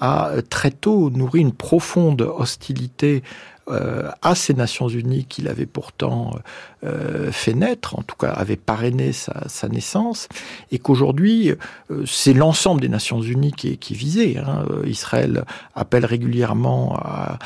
a 0.00 0.32
très 0.48 0.70
tôt 0.70 1.10
nourri 1.10 1.40
une 1.40 1.52
profonde 1.52 2.22
hostilité 2.22 3.22
euh, 3.68 4.10
à 4.22 4.34
ces 4.34 4.54
Nations 4.54 4.88
Unies 4.88 5.26
qu'il 5.26 5.46
avait 5.46 5.66
pourtant 5.66 6.36
euh, 6.84 7.32
fait 7.32 7.54
naître, 7.54 7.98
en 7.98 8.02
tout 8.02 8.16
cas 8.16 8.30
avait 8.30 8.56
parrainé 8.56 9.12
sa, 9.12 9.48
sa 9.48 9.68
naissance, 9.68 10.28
et 10.70 10.78
qu'aujourd'hui 10.78 11.50
euh, 11.90 12.04
c'est 12.06 12.32
l'ensemble 12.32 12.80
des 12.80 12.88
Nations 12.88 13.20
Unies 13.20 13.52
qui 13.52 13.68
est, 13.68 13.92
visé. 13.92 14.38
Hein. 14.38 14.64
Israël 14.84 15.44
appelle 15.74 16.04
régulièrement 16.04 16.94
à, 16.96 17.38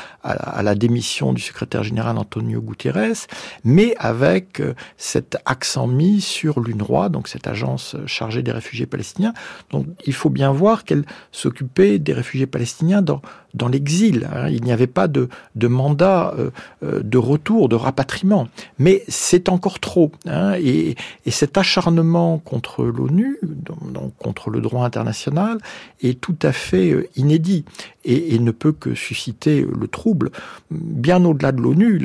la 0.61 0.75
démission 0.75 1.33
du 1.33 1.41
secrétaire 1.41 1.83
général 1.83 2.17
Antonio 2.17 2.61
Guterres, 2.61 3.27
mais 3.63 3.95
avec 3.97 4.61
cet 4.97 5.37
accent 5.45 5.87
mis 5.87 6.21
sur 6.21 6.59
l'UNRWA, 6.59 7.09
donc 7.09 7.27
cette 7.27 7.47
agence 7.47 7.95
chargée 8.05 8.43
des 8.43 8.51
réfugiés 8.51 8.85
palestiniens. 8.85 9.33
Donc 9.71 9.87
il 10.05 10.13
faut 10.13 10.29
bien 10.29 10.51
voir 10.51 10.83
qu'elle 10.83 11.05
s'occupait 11.31 11.99
des 11.99 12.13
réfugiés 12.13 12.47
palestiniens 12.47 13.01
dans 13.01 13.67
l'exil. 13.67 14.27
Hein. 14.33 14.49
Il 14.49 14.63
n'y 14.63 14.71
avait 14.71 14.87
pas 14.87 15.07
de, 15.07 15.29
mandat 15.61 16.33
euh, 16.37 16.49
euh, 16.83 17.01
de 17.03 17.17
retour, 17.17 17.69
de 17.69 17.75
rapatriement. 17.75 18.47
Mais 18.79 19.03
c'est 19.23 19.47
encore 19.47 19.79
trop. 19.79 20.11
Hein. 20.25 20.55
Et, 20.59 20.95
et, 21.25 21.31
cet 21.31 21.57
acharnement 21.57 22.39
contre 22.39 22.83
l'ONU, 22.83 23.39
donc 23.41 24.15
contre 24.17 24.49
le 24.49 24.59
droit 24.59 24.85
international, 24.85 25.59
est 26.01 26.19
tout 26.19 26.35
à 26.41 26.51
fait 26.51 26.91
euh, 26.91 27.07
inédit 27.15 27.63
et, 28.03 28.35
et 28.35 28.39
ne 28.39 28.51
peut 28.51 28.73
que 28.73 28.95
susciter 28.95 29.61
le 29.61 29.87
trouble. 29.87 30.29
Bien 30.71 31.23
au-delà 31.23 31.53
de 31.53 31.61
l'ONU, 31.61 32.01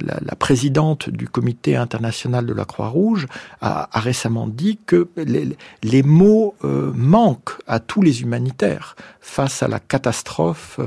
la, 0.00 0.34
présidente 0.36 1.08
du 1.08 1.28
comité 1.28 1.76
international 1.76 2.46
de 2.46 2.52
la 2.52 2.64
Croix-Rouge 2.64 3.26
a, 3.60 3.88
récemment 3.94 4.48
dit 4.48 4.78
que 4.86 5.08
les, 5.16 6.02
mots 6.02 6.54
euh, 6.64 6.92
manquent 6.94 7.56
à 7.66 7.80
tous 7.80 8.02
les 8.02 8.22
humanitaires 8.22 8.96
face 9.20 9.62
à 9.62 9.68
la 9.68 9.78
catastrophe 9.78 10.80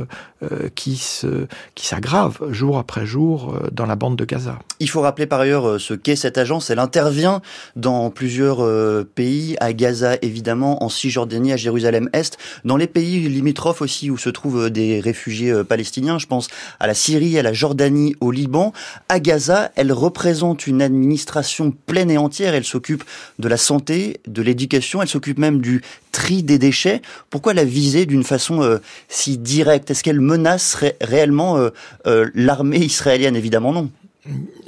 euh, 0.44 0.70
qui 0.76 0.98
se, 0.98 1.48
qui 1.74 1.88
s'aggrave 1.88 2.52
jour 2.52 2.78
après 2.78 3.06
jour 3.06 3.54
euh, 3.54 3.70
dans 3.72 3.86
la 3.86 3.96
bande 3.96 4.18
de 4.18 4.26
Gaza. 4.26 4.60
Il 4.80 4.90
faut 4.90 5.02
rappeler 5.02 5.26
par 5.26 5.40
ailleurs 5.40 5.80
ce 5.80 5.94
qu'est 5.94 6.18
cette 6.18 6.38
agence. 6.38 6.70
Elle 6.70 6.80
intervient 6.80 7.42
dans 7.76 8.10
plusieurs 8.10 8.66
pays, 9.06 9.56
à 9.60 9.74
Gaza 9.74 10.18
évidemment, 10.22 10.84
en 10.84 10.90
Cisjordanie, 10.90 11.54
à 11.54 11.58
Jérusalem-Est, 11.58 12.38
dans 12.66 12.78
les 12.78 12.88
pays 12.88 13.28
limitrophes 13.30 13.82
aussi 13.82 14.10
où 14.10 14.18
se 14.18 14.30
trouvent 14.30 14.70
des 14.70 15.00
réfugiés 15.00 15.64
palestiniens. 15.64 16.20
Je 16.20 16.28
pense 16.28 16.50
à 16.80 16.88
la 16.88 16.94
Syrie, 16.94 17.40
à 17.40 17.44
la 17.44 17.54
Jordanie, 17.54 18.16
au 18.20 18.32
Liban. 18.32 18.74
À 19.10 19.20
Gaza, 19.20 19.72
elle 19.76 19.92
représente 19.92 20.68
une 20.68 20.82
administration 20.82 21.72
pleine 21.72 22.12
et 22.12 22.18
entière. 22.18 22.54
Elle 22.54 22.66
s'occupe 22.66 23.04
de 23.40 23.48
la 23.48 23.58
santé, 23.58 24.20
de 24.28 24.42
l'éducation, 24.42 25.02
elle 25.02 25.08
s'occupe 25.08 25.38
même 25.38 25.62
du 25.62 25.82
tri 26.12 26.44
des 26.44 26.58
déchets. 26.58 27.02
Pourquoi 27.30 27.54
la 27.54 27.66
viser 27.66 28.06
d'une 28.06 28.24
façon 28.24 28.62
euh, 28.62 28.78
si 29.10 29.38
directe? 29.38 29.92
Est-ce 29.92 30.04
qu'elle 30.04 30.22
menace 30.22 30.76
ré 30.76 30.96
réellement 31.02 31.58
euh, 31.58 31.70
euh, 32.08 32.30
l'armée 32.34 32.80
israélienne? 32.80 33.36
Évidemment 33.36 33.74
non. 33.74 33.90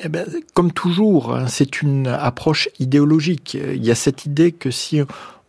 Eh 0.03 0.09
ben, 0.09 0.25
comme 0.53 0.71
toujours, 0.71 1.33
hein, 1.33 1.47
c'est 1.47 1.81
une 1.81 2.07
approche 2.07 2.69
idéologique. 2.79 3.55
Il 3.55 3.83
y 3.83 3.89
a 3.89 3.95
cette 3.95 4.25
idée 4.25 4.51
que 4.51 4.69
si 4.69 5.01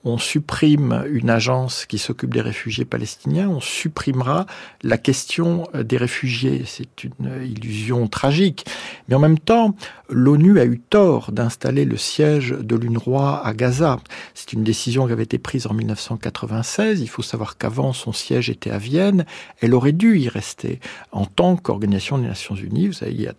on 0.04 0.16
supprime 0.16 1.04
une 1.11 1.28
agence 1.28 1.84
qui 1.84 1.98
s'occupe 1.98 2.32
des 2.32 2.40
réfugiés 2.40 2.84
palestiniens, 2.84 3.48
on 3.48 3.61
supprimera 3.61 4.46
la 4.82 4.96
question 4.96 5.68
des 5.74 5.96
réfugiés. 5.96 6.62
C'est 6.66 7.04
une 7.04 7.42
illusion 7.44 8.06
tragique. 8.06 8.64
Mais 9.08 9.16
en 9.16 9.18
même 9.18 9.38
temps, 9.38 9.74
l'ONU 10.08 10.61
a 10.61 10.64
eu 10.64 10.78
tort 10.78 11.32
d'installer 11.32 11.84
le 11.84 11.96
siège 11.96 12.50
de 12.50 12.76
l'UNRWA 12.76 13.44
à 13.44 13.52
Gaza. 13.54 13.98
C'est 14.34 14.52
une 14.52 14.64
décision 14.64 15.06
qui 15.06 15.12
avait 15.12 15.24
été 15.24 15.38
prise 15.38 15.66
en 15.66 15.74
1996. 15.74 17.00
Il 17.00 17.08
faut 17.08 17.22
savoir 17.22 17.58
qu'avant, 17.58 17.92
son 17.92 18.12
siège 18.12 18.50
était 18.50 18.70
à 18.70 18.78
Vienne. 18.78 19.26
Elle 19.61 19.74
aurait 19.74 19.92
dû 19.92 20.18
y 20.18 20.28
rester 20.28 20.80
en 21.12 21.26
tant 21.26 21.56
qu'organisation 21.56 22.18
des 22.18 22.26
Nations 22.28 22.54
Unies. 22.54 22.87
Vous 22.87 22.92
savez, 22.92 23.12
il 23.12 23.20
y 23.20 23.26
a 23.26 23.34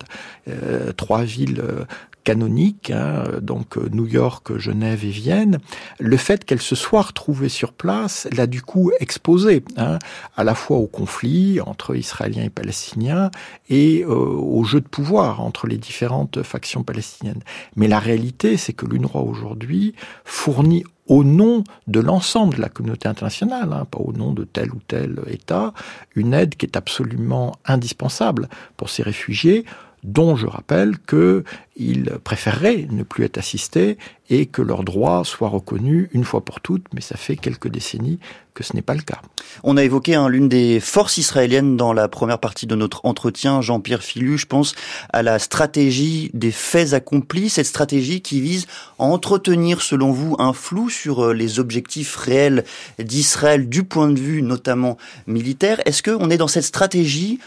euh, 0.48 0.92
trois 0.92 1.22
villes 1.22 1.60
euh, 1.60 1.84
canoniques, 2.24 2.90
hein, 2.90 3.24
donc 3.40 3.76
euh, 3.76 3.88
New 3.92 4.06
York, 4.06 4.56
Genève 4.58 5.04
et 5.04 5.10
Vienne, 5.10 5.58
le 5.98 6.16
fait 6.16 6.44
qu'elle 6.44 6.60
se 6.60 6.74
soit 6.74 7.02
retrouvée 7.02 7.48
sur 7.48 7.72
place 7.72 8.28
l'a 8.36 8.46
du 8.46 8.62
coup 8.62 8.92
exposée 9.00 9.64
hein, 9.76 9.98
à 10.36 10.44
la 10.44 10.54
fois 10.54 10.78
au 10.78 10.86
conflit 10.86 11.60
entre 11.60 11.96
Israéliens 11.96 12.44
et 12.44 12.50
Palestiniens 12.50 13.30
et 13.68 14.04
au 14.04 14.64
jeu 14.64 14.80
de 14.80 14.88
pouvoir 14.88 15.40
entre 15.40 15.66
les 15.66 15.78
différentes 15.78 16.42
factions 16.42 16.82
palestiniennes. 16.82 17.42
Mais 17.76 17.88
la 17.88 17.98
réalité, 17.98 18.56
c'est 18.56 18.72
que 18.72 18.86
l'UNRWA 18.86 19.22
aujourd'hui 19.22 19.94
fournit 20.24 20.84
au 21.10 21.24
nom 21.24 21.64
de 21.88 21.98
l'ensemble 21.98 22.54
de 22.54 22.60
la 22.60 22.68
communauté 22.68 23.08
internationale, 23.08 23.72
hein, 23.72 23.84
pas 23.90 23.98
au 23.98 24.12
nom 24.12 24.32
de 24.32 24.44
tel 24.44 24.70
ou 24.70 24.78
tel 24.86 25.20
État, 25.26 25.74
une 26.14 26.32
aide 26.32 26.54
qui 26.54 26.66
est 26.66 26.76
absolument 26.76 27.56
indispensable 27.64 28.48
pour 28.76 28.90
ces 28.90 29.02
réfugiés 29.02 29.64
dont 30.02 30.36
je 30.36 30.46
rappelle 30.46 30.96
qu'ils 30.98 32.10
préféreraient 32.24 32.86
ne 32.90 33.02
plus 33.02 33.24
être 33.24 33.38
assistés 33.38 33.98
et 34.30 34.46
que 34.46 34.62
leurs 34.62 34.84
droits 34.84 35.24
soient 35.24 35.48
reconnus 35.48 36.08
une 36.12 36.24
fois 36.24 36.44
pour 36.44 36.60
toutes, 36.60 36.86
mais 36.94 37.00
ça 37.00 37.16
fait 37.16 37.36
quelques 37.36 37.68
décennies 37.68 38.20
que 38.54 38.62
ce 38.62 38.74
n'est 38.74 38.82
pas 38.82 38.94
le 38.94 39.02
cas. 39.02 39.20
On 39.64 39.76
a 39.76 39.84
évoqué 39.84 40.14
hein, 40.14 40.28
l'une 40.28 40.48
des 40.48 40.80
forces 40.80 41.18
israéliennes 41.18 41.76
dans 41.76 41.92
la 41.92 42.08
première 42.08 42.38
partie 42.38 42.66
de 42.66 42.74
notre 42.74 43.00
entretien, 43.04 43.60
Jean-Pierre 43.60 44.02
Filu, 44.02 44.38
je 44.38 44.46
pense 44.46 44.74
à 45.12 45.22
la 45.22 45.38
stratégie 45.38 46.30
des 46.34 46.52
faits 46.52 46.92
accomplis, 46.92 47.50
cette 47.50 47.66
stratégie 47.66 48.20
qui 48.20 48.40
vise 48.40 48.66
à 48.98 49.04
entretenir, 49.04 49.82
selon 49.82 50.12
vous, 50.12 50.36
un 50.38 50.52
flou 50.52 50.88
sur 50.90 51.24
euh, 51.24 51.32
les 51.32 51.58
objectifs 51.58 52.16
réels 52.16 52.64
d'Israël 52.98 53.68
du 53.68 53.82
point 53.82 54.10
de 54.10 54.20
vue 54.20 54.42
notamment 54.42 54.96
militaire. 55.26 55.80
Est-ce 55.86 56.02
qu'on 56.02 56.30
est 56.30 56.36
dans 56.36 56.48
cette 56.48 56.64
stratégie 56.64 57.40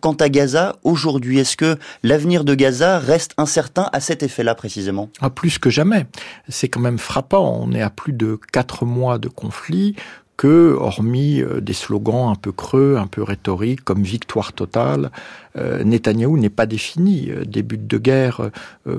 quant 0.00 0.14
à 0.14 0.28
Gaza 0.28 0.76
aujourd'hui 0.84 1.38
Est-ce 1.38 1.56
que 1.56 1.76
l'avenir 2.02 2.44
de 2.44 2.54
Gaza 2.54 2.98
reste 2.98 3.32
incertain 3.36 3.88
à 3.92 4.00
cet 4.00 4.22
effet-là 4.22 4.54
précisément? 4.54 5.10
Ah, 5.20 5.30
Plus 5.30 5.58
que 5.58 5.70
jamais. 5.70 6.06
C'est 6.48 6.68
quand 6.68 6.80
même 6.80 6.98
frappant. 6.98 7.58
On 7.60 7.72
est 7.72 7.82
à 7.82 7.90
plus 7.90 8.12
de 8.12 8.38
quatre 8.52 8.84
mois 8.84 9.18
de 9.18 9.28
conflit 9.28 9.96
que, 10.38 10.76
hormis 10.78 11.42
euh, 11.42 11.60
des 11.60 11.74
slogans 11.74 12.30
un 12.30 12.36
peu 12.36 12.52
creux, 12.52 12.96
un 12.96 13.08
peu 13.08 13.22
rhétoriques, 13.22 13.84
comme 13.84 14.04
victoire 14.04 14.54
totale, 14.54 15.10
euh, 15.56 15.82
Netanyahou 15.82 16.38
n'est 16.38 16.48
pas 16.48 16.64
défini 16.64 17.28
euh, 17.30 17.44
des 17.44 17.62
de 17.62 17.98
guerre 17.98 18.50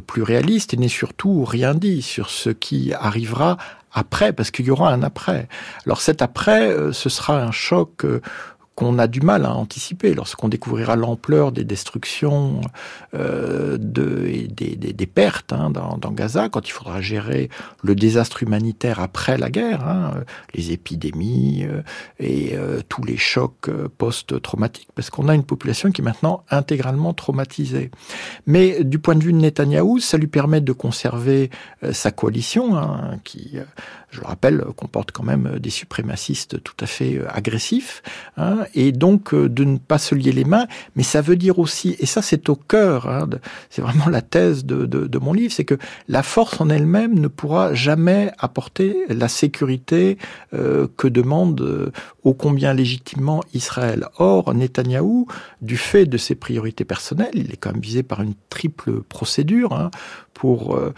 plus 0.05 0.21
réalistes 0.21 0.73
et 0.73 0.77
n'est 0.77 0.89
surtout 0.89 1.45
rien 1.45 1.73
dit 1.73 2.01
sur 2.01 2.29
ce 2.29 2.49
qui 2.49 2.93
arrivera 2.93 3.57
après, 3.93 4.33
parce 4.33 4.51
qu'il 4.51 4.65
y 4.65 4.71
aura 4.71 4.91
un 4.91 5.01
après. 5.01 5.47
Alors 5.85 6.01
cet 6.01 6.21
après, 6.21 6.75
ce 6.91 7.09
sera 7.09 7.41
un 7.41 7.51
choc 7.51 8.05
qu'on 8.79 8.97
a 8.97 9.07
du 9.07 9.19
mal 9.19 9.45
à 9.45 9.53
anticiper 9.53 10.13
lorsqu'on 10.13 10.47
découvrira 10.47 10.95
l'ampleur 10.95 11.51
des 11.51 11.65
destructions, 11.65 12.61
euh, 13.13 13.77
de, 13.77 14.47
des, 14.49 14.77
des, 14.77 14.93
des 14.93 15.05
pertes 15.05 15.51
hein, 15.51 15.69
dans, 15.69 15.97
dans, 15.97 16.11
Gaza, 16.11 16.47
quand 16.47 16.65
il 16.65 16.71
faudra 16.71 17.01
gérer 17.01 17.49
le 17.83 17.93
désastre 17.93 18.41
humanitaire 18.41 19.01
après 19.01 19.37
la 19.37 19.49
guerre, 19.49 19.85
hein, 19.85 20.23
les 20.53 20.71
épidémies 20.71 21.65
euh, 21.69 21.81
et 22.19 22.51
euh, 22.53 22.79
tous 22.87 23.03
les 23.03 23.17
chocs 23.17 23.67
euh, 23.67 23.89
post-traumatiques, 23.97 24.87
parce 24.95 25.09
qu'on 25.09 25.27
a 25.27 25.35
une 25.35 25.43
population 25.43 25.91
qui 25.91 25.99
est 25.99 26.05
maintenant 26.05 26.45
intégralement 26.49 27.13
traumatisée. 27.13 27.91
Mais 28.47 28.85
du 28.85 28.97
point 28.97 29.15
de 29.15 29.23
vue 29.25 29.33
de 29.33 29.39
Netanyahou, 29.39 29.99
ça 29.99 30.17
lui 30.17 30.27
permet 30.27 30.61
de 30.61 30.71
conserver 30.71 31.49
sa 31.91 32.11
coalition, 32.11 32.77
hein, 32.77 33.19
qui 33.25 33.57
je 34.11 34.21
le 34.21 34.27
rappelle, 34.27 34.63
comporte 34.75 35.11
quand 35.11 35.23
même 35.23 35.59
des 35.59 35.69
suprémacistes 35.69 36.61
tout 36.63 36.75
à 36.79 36.87
fait 36.87 37.17
euh, 37.17 37.27
agressifs, 37.29 38.01
hein, 38.37 38.65
et 38.75 38.91
donc 38.91 39.33
euh, 39.33 39.49
de 39.49 39.63
ne 39.63 39.77
pas 39.77 39.97
se 39.97 40.15
lier 40.15 40.31
les 40.31 40.43
mains. 40.43 40.67
Mais 40.95 41.03
ça 41.03 41.21
veut 41.21 41.35
dire 41.35 41.59
aussi, 41.59 41.95
et 41.99 42.05
ça 42.05 42.21
c'est 42.21 42.49
au 42.49 42.55
cœur, 42.55 43.07
hein, 43.07 43.27
c'est 43.69 43.81
vraiment 43.81 44.09
la 44.09 44.21
thèse 44.21 44.65
de, 44.65 45.17
mon 45.19 45.33
livre, 45.33 45.53
c'est 45.53 45.65
que 45.65 45.77
la 46.07 46.23
force 46.23 46.61
en 46.61 46.69
elle-même 46.69 47.19
ne 47.19 47.27
pourra 47.27 47.73
jamais 47.73 48.31
apporter 48.37 49.05
la 49.09 49.27
sécurité 49.27 50.17
euh, 50.53 50.87
que 50.97 51.07
demande 51.07 51.61
euh, 51.61 51.91
ô 52.23 52.33
combien 52.33 52.73
légitimement 52.73 53.41
Israël. 53.53 54.05
Or, 54.17 54.53
Netanyahou, 54.53 55.27
du 55.61 55.77
fait 55.77 56.05
de 56.05 56.17
ses 56.17 56.35
priorités 56.35 56.85
personnelles, 56.85 57.31
il 57.33 57.51
est 57.51 57.57
quand 57.57 57.71
même 57.71 57.81
visé 57.81 58.03
par 58.03 58.21
une 58.21 58.33
triple 58.49 59.01
procédure, 59.03 59.73
hein, 59.73 59.91
pour 60.39 60.77
euh, 60.77 60.93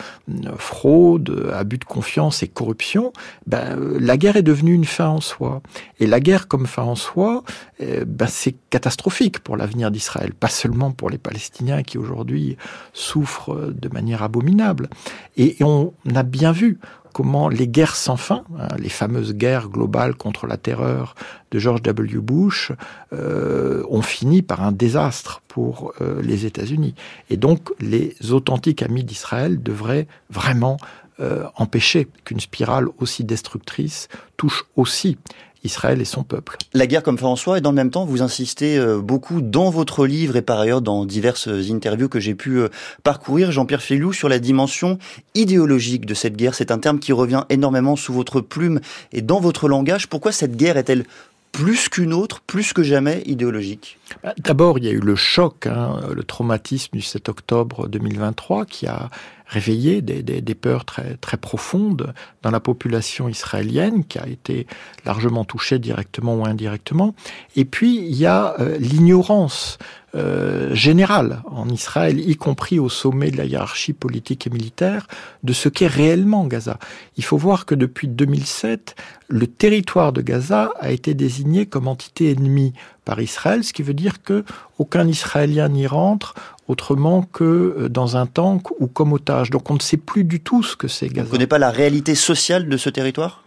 fraude, 0.58 1.50
abus 1.52 1.80
de 1.80 1.86
confiance 1.86 2.44
et 2.44 2.48
corruption, 2.48 3.12
ben, 3.48 3.76
la 4.00 4.16
guerre 4.16 4.36
est 4.36 4.44
devenue 4.44 4.74
une 4.74 4.86
fin 4.86 5.08
en 5.08 5.20
soi. 5.20 5.64
Et 6.00 6.06
la 6.06 6.20
guerre 6.20 6.48
comme 6.48 6.68
fin 6.68 6.84
en 6.84 6.94
soi, 6.94 7.44
euh, 7.82 8.06
ben, 8.06 8.28
c'est 8.28 8.56
catastrophique 8.70 9.40
pour 9.40 9.58
l'avenir 9.58 9.90
d'Israël, 9.90 10.36
pas 10.36 10.48
seulement 10.48 10.92
pour 10.92 11.10
les 11.10 11.18
Palestiniens 11.18 11.82
qui 11.82 11.98
aujourd'hui 11.98 12.56
souffrent 12.94 13.72
de 13.72 13.90
manière 13.90 14.22
abominable. 14.22 14.90
Et 15.38 15.58
on 15.62 15.92
a 16.14 16.22
bien 16.22 16.52
vu 16.52 16.78
comment 17.14 17.50
les 17.50 17.68
guerres 17.68 17.96
sans 17.96 18.18
fin, 18.18 18.44
hein, 18.58 18.68
les 18.78 18.90
fameuses 18.90 19.34
guerres 19.34 19.70
globales 19.70 20.16
contre 20.16 20.48
la 20.48 20.58
terreur 20.58 21.16
de 21.52 21.60
George 21.60 21.82
W. 21.82 22.20
Bush, 22.20 22.72
euh, 23.14 23.84
ont 23.90 24.02
fini 24.02 24.42
par 24.42 24.64
un 24.64 24.72
désastre 24.72 25.42
pour 25.48 25.94
euh, 26.02 26.22
les 26.22 26.46
États-Unis. 26.46 26.96
Et 27.30 27.38
donc 27.38 27.70
les 27.80 28.16
authentiques 28.32 28.82
amis 28.82 29.04
d'Israël 29.04 29.62
devraient 29.62 30.08
vraiment 30.30 30.78
euh, 31.20 31.44
empêcher 31.56 32.08
qu'une 32.24 32.40
spirale 32.40 32.88
aussi 33.00 33.24
destructrice 33.24 34.08
touche 34.38 34.64
aussi 34.76 35.18
Israël 35.64 36.02
et 36.02 36.06
son 36.06 36.24
peuple. 36.24 36.58
La 36.74 36.88
guerre 36.88 37.04
comme 37.04 37.18
François, 37.18 37.58
et 37.58 37.62
dans 37.62 37.72
le 37.72 37.76
même 37.76 37.92
temps, 37.92 38.06
vous 38.06 38.22
insistez 38.22 38.78
euh, 38.78 39.00
beaucoup 39.00 39.42
dans 39.42 39.70
votre 39.70 40.06
livre 40.06 40.36
et 40.36 40.42
par 40.42 40.60
ailleurs 40.60 40.82
dans 40.82 41.06
diverses 41.06 41.48
interviews 41.48 42.10
que 42.10 42.20
j'ai 42.20 42.36
pu 42.36 42.58
euh, 42.60 42.70
parcourir, 43.04 43.52
Jean-Pierre 43.52 43.82
Filou, 43.82 44.14
sur 44.14 44.30
la 44.30 44.40
dimension 44.40 44.98
idéologique 45.36 46.06
de 46.06 46.14
cette 46.14 46.36
guerre. 46.36 46.56
C'est 46.56 46.72
un 46.72 46.80
terme 46.80 47.00
qui 47.00 47.14
revient 47.14 47.44
énormément 47.50 47.96
sous 47.96 48.14
votre 48.14 48.42
plume 48.42 48.80
et 49.12 49.22
dans 49.22 49.40
votre 49.40 49.68
langage. 49.68 50.08
Pourquoi 50.08 50.32
cette 50.32 50.56
guerre 50.56 50.78
est-elle 50.78 51.06
plus 51.52 51.90
qu'une 51.90 52.14
autre, 52.14 52.42
plus 52.42 52.74
que 52.74 52.84
jamais 52.84 53.24
idéologique? 53.26 54.00
D'abord, 54.38 54.78
il 54.78 54.86
y 54.86 54.88
a 54.88 54.92
eu 54.92 55.00
le 55.00 55.16
choc, 55.16 55.68
hein, 55.68 56.00
le 56.14 56.24
traumatisme 56.24 56.96
du 56.96 57.02
7 57.02 57.30
octobre 57.30 57.88
2023 57.88 58.66
qui 58.66 58.88
a 58.88 59.10
réveillé 59.52 60.02
des, 60.02 60.56
peurs 60.56 60.86
très, 60.86 61.18
très 61.18 61.36
profondes 61.36 62.14
dans 62.42 62.52
la 62.52 62.62
population 62.62 63.28
israélienne 63.28 64.06
qui 64.06 64.18
a 64.18 64.26
été 64.26 64.66
largement 65.06 65.44
touchée 65.44 65.78
directement 65.78 66.36
ou 66.36 66.46
indirectement. 66.46 67.14
Et 67.58 67.66
puis, 67.66 67.98
il 67.98 68.16
y 68.16 68.26
a 68.26 68.56
euh, 68.62 68.78
l'ignorance 68.78 69.78
euh, 70.16 70.74
générale 70.74 71.42
en 71.46 71.68
Israël, 71.68 72.18
y 72.20 72.36
compris 72.38 72.80
au 72.80 72.88
sommet 72.88 73.30
de 73.30 73.38
la 73.38 73.46
hiérarchie 73.46 73.92
politique 73.92 74.48
et 74.48 74.50
militaire, 74.50 75.08
de 75.44 75.52
ce 75.52 75.68
qu'est 75.68 75.88
réellement 75.88 76.46
Gaza. 76.48 76.80
Il 77.18 77.26
faut 77.26 77.38
voir 77.38 77.66
que 77.66 77.76
depuis 77.76 78.08
2007, 78.08 78.96
le 79.28 79.48
territoire 79.48 80.14
de 80.14 80.22
Gaza 80.22 80.72
a 80.80 80.92
été 80.92 81.14
désigné 81.14 81.66
comme 81.66 81.90
entité 81.90 82.32
ennemie 82.32 82.74
par 83.04 83.22
Israël, 83.22 83.64
ce 83.64 83.74
qui 83.74 83.84
veut 83.84 83.94
dire 83.94 84.22
que 84.24 84.46
aucun 84.80 85.08
Israélien 85.08 85.70
n'y 85.70 85.88
rentre 85.88 86.36
autrement 86.72 87.22
que 87.22 87.44
euh, 87.44 87.90
dans 87.90 88.18
un 88.18 88.26
tank 88.26 88.72
ou 88.80 88.88
comme 88.88 89.14
otage. 89.14 89.50
Donc 89.50 89.70
on 89.70 89.76
ne 89.76 89.80
sait 89.80 89.98
plus 89.98 90.24
du 90.24 90.40
tout 90.40 90.64
ce 90.64 90.76
que 90.76 90.88
c'est 90.88 91.10
Gaza. 91.10 91.22
On 91.22 91.26
ne 91.26 91.32
connaît 91.32 91.48
pas 91.48 91.60
la 91.60 91.70
réalité 91.70 92.16
sociale 92.16 92.68
de 92.70 92.78
ce 92.78 92.90
territoire? 92.90 93.44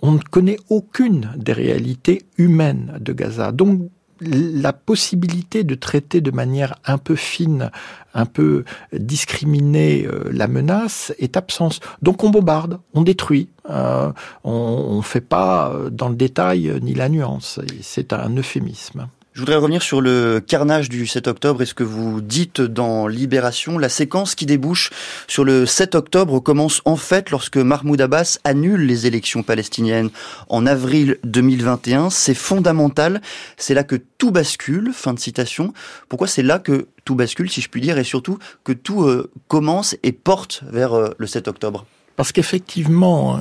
On 0.00 0.12
ne 0.12 0.18
connaît 0.18 0.58
aucune 0.70 1.32
des 1.36 1.52
réalités 1.52 2.22
humaines 2.38 2.96
de 3.00 3.12
Gaza. 3.12 3.50
Donc 3.50 3.80
la 4.20 4.72
possibilité 4.72 5.64
de 5.64 5.74
traiter 5.74 6.20
de 6.20 6.30
manière 6.30 6.74
un 6.84 6.98
peu 6.98 7.16
fine, 7.16 7.70
un 8.14 8.26
peu 8.26 8.64
discriminée 8.92 10.06
euh, 10.06 10.28
la 10.32 10.46
menace 10.46 11.12
est 11.18 11.36
absente. 11.36 11.80
Donc 12.02 12.22
on 12.22 12.30
bombarde, 12.30 12.78
on 12.94 13.02
détruit, 13.02 13.48
euh, 13.70 14.12
on 14.44 14.96
ne 14.96 15.02
fait 15.02 15.20
pas 15.20 15.72
dans 15.90 16.08
le 16.08 16.16
détail 16.16 16.72
ni 16.80 16.94
la 16.94 17.08
nuance. 17.08 17.60
C'est 17.80 18.12
un 18.12 18.30
euphémisme. 18.36 19.08
Je 19.38 19.42
voudrais 19.42 19.54
revenir 19.54 19.82
sur 19.82 20.00
le 20.00 20.42
carnage 20.44 20.88
du 20.88 21.06
7 21.06 21.28
octobre 21.28 21.62
et 21.62 21.66
ce 21.66 21.72
que 21.72 21.84
vous 21.84 22.20
dites 22.20 22.60
dans 22.60 23.06
Libération. 23.06 23.78
La 23.78 23.88
séquence 23.88 24.34
qui 24.34 24.46
débouche 24.46 24.90
sur 25.28 25.44
le 25.44 25.64
7 25.64 25.94
octobre 25.94 26.40
commence 26.40 26.82
en 26.86 26.96
fait 26.96 27.30
lorsque 27.30 27.56
Mahmoud 27.56 28.00
Abbas 28.00 28.40
annule 28.42 28.80
les 28.80 29.06
élections 29.06 29.44
palestiniennes 29.44 30.10
en 30.48 30.66
avril 30.66 31.18
2021. 31.22 32.10
C'est 32.10 32.34
fondamental. 32.34 33.22
C'est 33.56 33.74
là 33.74 33.84
que 33.84 33.94
tout 33.94 34.32
bascule. 34.32 34.90
Fin 34.92 35.14
de 35.14 35.20
citation. 35.20 35.72
Pourquoi 36.08 36.26
c'est 36.26 36.42
là 36.42 36.58
que 36.58 36.88
tout 37.04 37.14
bascule, 37.14 37.48
si 37.48 37.60
je 37.60 37.68
puis 37.68 37.80
dire, 37.80 37.96
et 37.96 38.02
surtout 38.02 38.40
que 38.64 38.72
tout 38.72 39.04
euh, 39.04 39.30
commence 39.46 39.94
et 40.02 40.10
porte 40.10 40.64
vers 40.68 40.94
euh, 40.94 41.10
le 41.16 41.28
7 41.28 41.46
octobre? 41.46 41.86
Parce 42.18 42.32
qu'effectivement, 42.32 43.40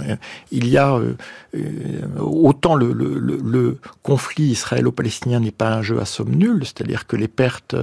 il 0.52 0.68
y 0.68 0.78
a 0.78 1.00
autant 2.20 2.76
le, 2.76 2.94
le, 2.94 3.18
le 3.18 3.80
conflit 4.04 4.44
israélo-palestinien 4.50 5.40
n'est 5.40 5.50
pas 5.50 5.74
un 5.74 5.82
jeu 5.82 6.00
à 6.00 6.06
somme 6.06 6.36
nulle, 6.36 6.64
c'est-à-dire 6.64 7.08
que 7.08 7.16
les 7.16 7.28
pertes 7.28 7.76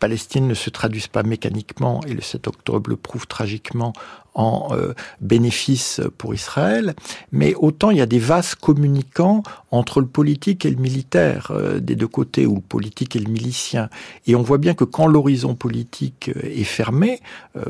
palestiniennes 0.00 0.50
ne 0.50 0.54
se 0.54 0.68
traduisent 0.68 1.08
pas 1.08 1.22
mécaniquement, 1.22 2.02
et 2.06 2.12
le 2.12 2.20
7 2.20 2.46
octobre 2.46 2.90
le 2.90 2.96
prouve 2.96 3.26
tragiquement, 3.26 3.94
en 4.34 4.68
euh, 4.72 4.94
bénéfice 5.20 6.00
pour 6.18 6.34
Israël, 6.34 6.94
mais 7.32 7.54
autant 7.54 7.90
il 7.90 7.98
y 7.98 8.00
a 8.00 8.06
des 8.06 8.18
vases 8.18 8.54
communicants 8.54 9.42
entre 9.70 10.00
le 10.00 10.06
politique 10.06 10.66
et 10.66 10.70
le 10.70 10.76
militaire 10.76 11.48
euh, 11.50 11.80
des 11.80 11.94
deux 11.94 12.08
côtés, 12.08 12.46
ou 12.46 12.56
le 12.56 12.60
politique 12.60 13.16
et 13.16 13.20
le 13.20 13.30
milicien. 13.30 13.88
Et 14.26 14.34
on 14.36 14.42
voit 14.42 14.58
bien 14.58 14.74
que 14.74 14.84
quand 14.84 15.06
l'horizon 15.06 15.54
politique 15.54 16.30
euh, 16.36 16.40
est 16.42 16.64
fermé, 16.64 17.20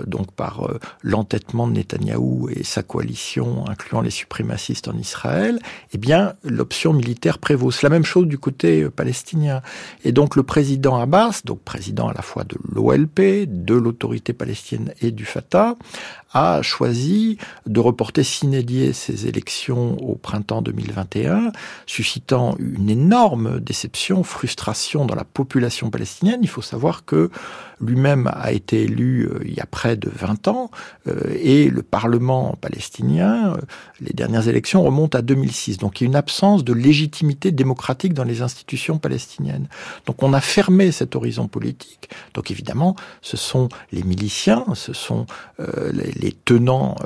donc 0.06 0.32
par 0.32 0.66
l'entêtement 1.02 1.66
de 1.68 1.74
Netanyahou 1.74 2.48
et 2.48 2.64
sa 2.64 2.82
coalition, 2.82 3.68
incluant 3.68 4.00
les 4.00 4.10
suprémacistes 4.10 4.88
en 4.88 4.96
Israël, 4.96 5.58
eh 5.92 5.98
bien 5.98 6.34
l'option 6.42 6.92
militaire 6.92 7.38
prévaut. 7.38 7.70
C'est 7.70 7.82
la 7.82 7.90
même 7.90 8.04
chose 8.04 8.26
du 8.26 8.38
côté 8.38 8.88
palestinien. 8.88 9.60
Et 10.04 10.12
donc 10.12 10.36
le 10.36 10.42
président 10.42 10.98
Abbas, 10.98 11.42
donc 11.44 11.60
président 11.60 12.08
à 12.08 12.14
la 12.14 12.22
fois 12.22 12.44
de 12.44 12.56
l'OLP, 12.72 13.46
de 13.46 13.74
l'autorité 13.74 14.32
palestinienne 14.32 14.94
et 15.02 15.10
du 15.10 15.24
Fatah, 15.24 15.76
a 16.32 16.53
choisi 16.62 17.38
de 17.66 17.80
reporter 17.80 18.22
s'inédier 18.24 18.92
ces 18.92 19.26
élections 19.26 19.96
au 19.98 20.14
printemps 20.14 20.62
2021, 20.62 21.52
suscitant 21.86 22.56
une 22.58 22.90
énorme 22.90 23.60
déception, 23.60 24.22
frustration 24.22 25.04
dans 25.04 25.14
la 25.14 25.24
population 25.24 25.90
palestinienne. 25.90 26.40
Il 26.42 26.48
faut 26.48 26.62
savoir 26.62 27.04
que 27.04 27.30
lui-même 27.80 28.30
a 28.34 28.52
été 28.52 28.82
élu 28.82 29.26
euh, 29.26 29.40
il 29.44 29.54
y 29.54 29.60
a 29.60 29.66
près 29.66 29.96
de 29.96 30.10
20 30.10 30.48
ans 30.48 30.70
euh, 31.08 31.20
et 31.40 31.68
le 31.68 31.82
Parlement 31.82 32.56
palestinien, 32.60 33.54
euh, 33.54 33.60
les 34.00 34.12
dernières 34.12 34.48
élections 34.48 34.82
remontent 34.82 35.18
à 35.18 35.22
2006. 35.22 35.78
Donc 35.78 36.00
il 36.00 36.04
y 36.04 36.06
a 36.06 36.08
une 36.08 36.16
absence 36.16 36.64
de 36.64 36.72
légitimité 36.72 37.52
démocratique 37.52 38.14
dans 38.14 38.24
les 38.24 38.42
institutions 38.42 38.98
palestiniennes. 38.98 39.68
Donc 40.06 40.22
on 40.22 40.32
a 40.32 40.40
fermé 40.40 40.92
cet 40.92 41.16
horizon 41.16 41.48
politique. 41.48 42.08
Donc 42.34 42.50
évidemment, 42.50 42.96
ce 43.22 43.36
sont 43.36 43.68
les 43.92 44.02
miliciens, 44.02 44.64
ce 44.74 44.92
sont 44.92 45.26
les, 45.58 46.32
tenants 46.44 46.96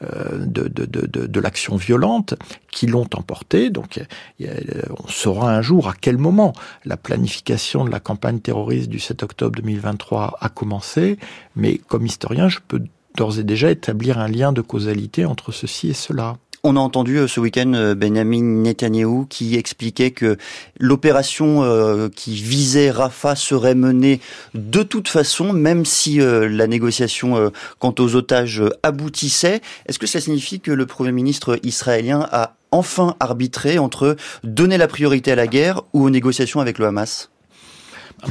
de, 0.00 0.68
de, 0.68 1.40
l'action 1.40 1.76
violente 1.76 2.34
qui 2.70 2.86
l'ont 2.86 3.08
emporté. 3.14 3.70
Donc 3.70 4.00
on 4.40 5.08
saura 5.08 5.54
un 5.54 5.62
jour 5.62 5.88
à 5.88 5.94
quel 5.98 6.18
moment 6.18 6.52
la 6.84 6.96
planification 6.96 7.84
de 7.84 7.90
la 7.90 8.00
campagne 8.00 8.40
terroriste 8.40 8.88
du 8.88 8.98
7 8.98 9.22
octobre 9.22 9.56
2023 9.56 10.27
a 10.40 10.48
commencé, 10.48 11.18
mais 11.56 11.78
comme 11.78 12.06
historien, 12.06 12.48
je 12.48 12.58
peux 12.66 12.82
d'ores 13.16 13.38
et 13.38 13.44
déjà 13.44 13.70
établir 13.70 14.18
un 14.18 14.28
lien 14.28 14.52
de 14.52 14.60
causalité 14.60 15.24
entre 15.24 15.52
ceci 15.52 15.88
et 15.88 15.94
cela. 15.94 16.36
On 16.64 16.76
a 16.76 16.80
entendu 16.80 17.18
euh, 17.18 17.28
ce 17.28 17.38
week-end 17.38 17.72
euh, 17.74 17.94
Benjamin 17.94 18.42
Netanyahu 18.42 19.26
qui 19.28 19.56
expliquait 19.56 20.10
que 20.10 20.36
l'opération 20.78 21.62
euh, 21.62 22.08
qui 22.08 22.34
visait 22.34 22.90
Rafah 22.90 23.36
serait 23.36 23.76
menée 23.76 24.20
de 24.54 24.82
toute 24.82 25.08
façon, 25.08 25.52
même 25.52 25.84
si 25.84 26.18
la 26.18 26.66
négociation 26.66 27.50
quant 27.78 27.94
aux 27.98 28.16
otages 28.16 28.62
aboutissait. 28.82 29.60
Est-ce 29.86 29.98
que 29.98 30.06
ça 30.06 30.20
signifie 30.20 30.60
que 30.60 30.72
le 30.72 30.86
Premier 30.86 31.12
ministre 31.12 31.58
israélien 31.62 32.26
a 32.32 32.56
enfin 32.70 33.14
arbitré 33.20 33.78
entre 33.78 34.16
donner 34.42 34.78
la 34.78 34.88
priorité 34.88 35.32
à 35.32 35.36
la 35.36 35.46
guerre 35.46 35.82
ou 35.92 36.04
aux 36.04 36.10
négociations 36.10 36.60
avec 36.60 36.78
le 36.78 36.86
Hamas? 36.86 37.30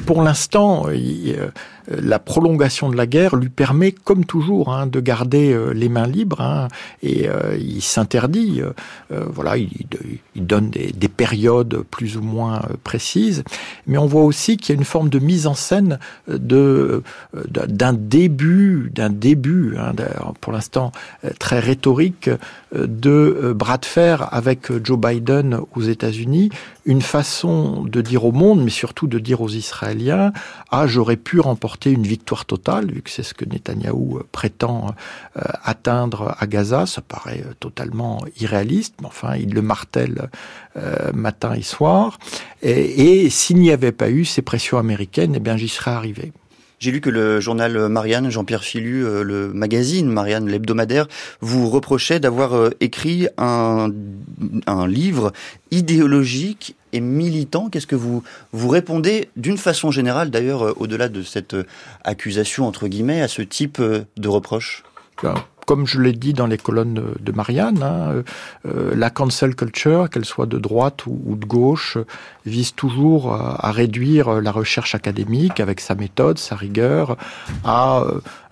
Pour 0.05 0.21
l'instant, 0.21 0.87
euh, 0.87 1.49
la 1.87 2.19
prolongation 2.19 2.89
de 2.89 2.95
la 2.95 3.05
guerre 3.05 3.35
lui 3.35 3.49
permet, 3.49 3.91
comme 3.91 4.25
toujours, 4.25 4.73
hein, 4.73 4.87
de 4.87 4.99
garder 4.99 5.53
euh, 5.53 5.71
les 5.71 5.89
mains 5.89 6.07
libres. 6.07 6.41
Hein, 6.41 6.67
et 7.01 7.29
euh, 7.29 7.57
il 7.57 7.81
s'interdit, 7.81 8.61
voilà, 9.09 9.57
il, 9.57 9.69
donne 10.35 10.69
des, 10.69 10.91
des, 10.91 11.07
périodes 11.07 11.83
plus 11.89 12.17
ou 12.17 12.21
moins 12.21 12.61
précises. 12.83 13.43
Mais 13.85 13.97
on 13.97 14.05
voit 14.05 14.23
aussi 14.23 14.57
qu'il 14.57 14.75
y 14.75 14.77
a 14.77 14.79
une 14.79 14.85
forme 14.85 15.09
de 15.09 15.19
mise 15.19 15.47
en 15.47 15.53
scène 15.53 15.99
d'un 16.27 17.93
début, 17.93 18.91
d'un 18.93 19.09
début, 19.09 19.75
hein, 19.77 19.93
pour 20.41 20.53
l'instant 20.53 20.91
très 21.39 21.59
rhétorique, 21.59 22.29
de 22.75 23.53
bras 23.55 23.77
de 23.77 23.85
fer 23.85 24.27
avec 24.33 24.71
Joe 24.83 24.99
Biden 24.99 25.59
aux 25.75 25.81
États-Unis, 25.81 26.49
une 26.85 27.01
façon 27.01 27.83
de 27.83 28.01
dire 28.01 28.25
au 28.25 28.31
monde, 28.31 28.63
mais 28.63 28.69
surtout 28.69 29.07
de 29.07 29.19
dire 29.19 29.41
aux 29.41 29.49
Israéliens, 29.49 30.31
ah 30.71 30.87
j'aurais 30.87 31.17
pu 31.17 31.39
remporter 31.39 31.76
une 31.85 32.05
victoire 32.05 32.45
totale, 32.45 32.91
vu 32.91 33.01
que 33.01 33.09
c'est 33.09 33.23
ce 33.23 33.33
que 33.33 33.45
Netanyahou 33.45 34.17
euh, 34.17 34.27
prétend 34.31 34.95
euh, 35.37 35.41
atteindre 35.63 36.35
à 36.39 36.47
Gaza. 36.47 36.85
Ça 36.85 37.01
paraît 37.01 37.43
euh, 37.45 37.53
totalement 37.59 38.23
irréaliste, 38.39 38.95
mais 39.01 39.07
enfin, 39.07 39.35
il 39.35 39.53
le 39.53 39.61
martèle 39.61 40.29
matin 41.13 41.55
et 41.55 41.63
soir. 41.63 42.19
Et, 42.61 43.31
s'il 43.31 43.57
n'y 43.57 43.71
avait 43.71 43.91
pas 43.91 44.11
eu 44.11 44.25
ces 44.25 44.43
pressions 44.43 44.77
américaines, 44.77 45.33
eh 45.35 45.39
bien, 45.39 45.57
j'y 45.57 45.69
serais 45.69 45.89
arrivé. 45.89 46.33
J'ai 46.79 46.91
lu 46.91 47.01
que 47.01 47.09
le 47.09 47.39
journal 47.39 47.89
Marianne, 47.89 48.29
Jean-Pierre 48.29 48.63
Filu, 48.63 49.03
le 49.23 49.51
magazine 49.53 50.07
Marianne, 50.07 50.47
l'hebdomadaire, 50.47 51.07
vous 51.41 51.69
reprochait 51.69 52.19
d'avoir 52.19 52.69
écrit 52.79 53.27
un, 53.37 53.89
un 54.67 54.87
livre 54.87 55.31
idéologique 55.71 56.75
et 56.93 56.99
militant. 56.99 57.69
Qu'est-ce 57.69 57.87
que 57.87 57.95
vous 57.95 58.23
vous 58.51 58.69
répondez 58.69 59.29
d'une 59.35 59.57
façon 59.57 59.91
générale, 59.91 60.29
d'ailleurs, 60.29 60.63
euh, 60.63 60.73
au-delà 60.77 61.09
de 61.09 61.21
cette 61.23 61.53
euh, 61.53 61.65
accusation 62.03 62.67
entre 62.67 62.87
guillemets, 62.87 63.21
à 63.21 63.27
ce 63.27 63.41
type 63.41 63.79
euh, 63.79 64.03
de 64.17 64.27
reproche? 64.27 64.83
Comme 65.67 65.85
je 65.85 66.01
l'ai 66.01 66.13
dit 66.13 66.33
dans 66.33 66.47
les 66.47 66.57
colonnes 66.57 67.13
de 67.19 67.31
Marianne, 67.33 67.83
hein, 67.83 68.23
la 68.63 69.09
cancel 69.09 69.53
culture, 69.53 70.09
qu'elle 70.09 70.25
soit 70.25 70.45
de 70.45 70.57
droite 70.57 71.05
ou, 71.05 71.35
de 71.35 71.45
gauche, 71.45 71.97
vise 72.45 72.73
toujours 72.73 73.33
à, 73.33 73.71
réduire 73.71 74.41
la 74.41 74.51
recherche 74.51 74.95
académique 74.95 75.59
avec 75.59 75.81
sa 75.81 75.93
méthode, 75.93 76.39
sa 76.39 76.55
rigueur, 76.55 77.17
à 77.65 78.01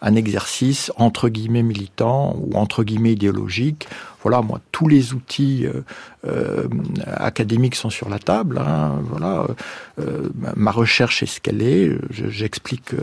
un 0.01 0.15
exercice 0.15 0.91
entre 0.97 1.29
guillemets 1.29 1.63
militant 1.63 2.35
ou 2.37 2.55
entre 2.55 2.83
guillemets 2.83 3.13
idéologique 3.13 3.87
voilà, 4.25 4.41
moi, 4.41 4.59
tous 4.71 4.87
les 4.87 5.13
outils 5.13 5.67
euh, 5.67 5.83
euh, 6.25 6.67
académiques 7.05 7.75
sont 7.75 7.91
sur 7.91 8.09
la 8.09 8.17
table. 8.17 8.57
Hein, 8.57 8.99
voilà, 9.03 9.45
euh, 9.99 10.29
ma 10.55 10.71
recherche 10.71 11.21
est 11.21 11.27
ce 11.27 11.39
qu'elle 11.39 11.61
est. 11.61 11.91
J'explique 12.09 12.95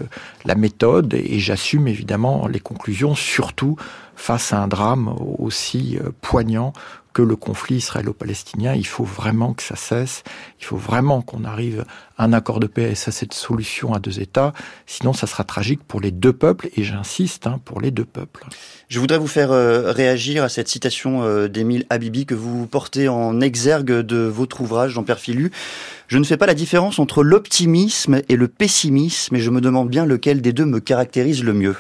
la 0.45 0.57
méthode 0.57 1.15
et 1.15 1.39
j'assume 1.39 1.87
évidemment 1.87 2.49
les 2.49 2.59
conclusions, 2.59 3.15
surtout 3.15 3.77
face 4.17 4.53
à 4.53 4.61
un 4.61 4.67
drame 4.67 5.15
aussi 5.39 5.97
poignant 6.23 6.73
que 7.13 7.23
le 7.23 7.37
conflit 7.37 7.77
israélo-palestinien. 7.77 8.75
Il 8.75 8.87
faut 8.87 9.05
vraiment 9.05 9.53
que 9.55 9.63
ça 9.63 9.77
cesse. 9.77 10.25
Il 10.59 10.65
faut 10.65 10.77
vraiment 10.77 11.23
qu'on 11.23 11.45
arrive 11.45 11.85
un 12.19 12.33
accord 12.33 12.61
de 12.61 12.67
paix 12.67 12.91
et 12.91 12.93
à 12.93 13.13
cette 13.13 13.35
solution 13.35 13.95
à 13.95 13.99
deux 13.99 14.21
États. 14.21 14.53
Sinon, 14.87 15.13
ça 15.13 15.27
sera 15.27 15.45
tragique 15.45 15.83
pour 15.87 16.01
les 16.01 16.11
deux 16.11 16.33
peuples 16.33 16.69
et 16.77 16.83
j'insiste, 16.83 17.47
hein, 17.47 17.61
pour 17.65 17.81
les 17.81 17.91
deux 17.91 18.05
peuples. 18.05 18.45
Je 18.89 19.01
voudrais 19.01 19.19
vous 19.19 19.27
faire 19.27 19.53
euh, 19.53 19.91
réagir 19.93 20.45
à 20.45 20.49
cette 20.49 20.69
citation 20.69 21.23
euh, 21.23 21.49
d'Émile 21.49 21.87
Habibi 21.91 22.27
que 22.27 22.35
vous 22.35 22.67
portez 22.67 23.09
en 23.09 23.41
exergue 23.41 24.01
de 24.01 24.19
votre 24.19 24.61
ouvrage, 24.61 24.93
Jean-Pierre 24.93 25.19
Filu. 25.19 25.51
Je 26.09 26.19
ne 26.19 26.25
fais 26.25 26.37
pas 26.37 26.45
la 26.45 26.53
différence 26.53 26.99
entre 26.99 27.23
l'optimisme 27.23 28.21
et 28.29 28.37
le 28.37 28.49
pessimisme 28.49 29.35
et 29.35 29.41
je 29.41 29.49
me 29.49 29.63
demande 29.63 29.89
bien 29.89 30.05
lequel 30.05 30.43
des 30.43 30.53
deux 30.53 30.67
me 30.67 30.79
caractérise 30.79 31.43
le 31.43 31.55
mieux. 31.55 31.75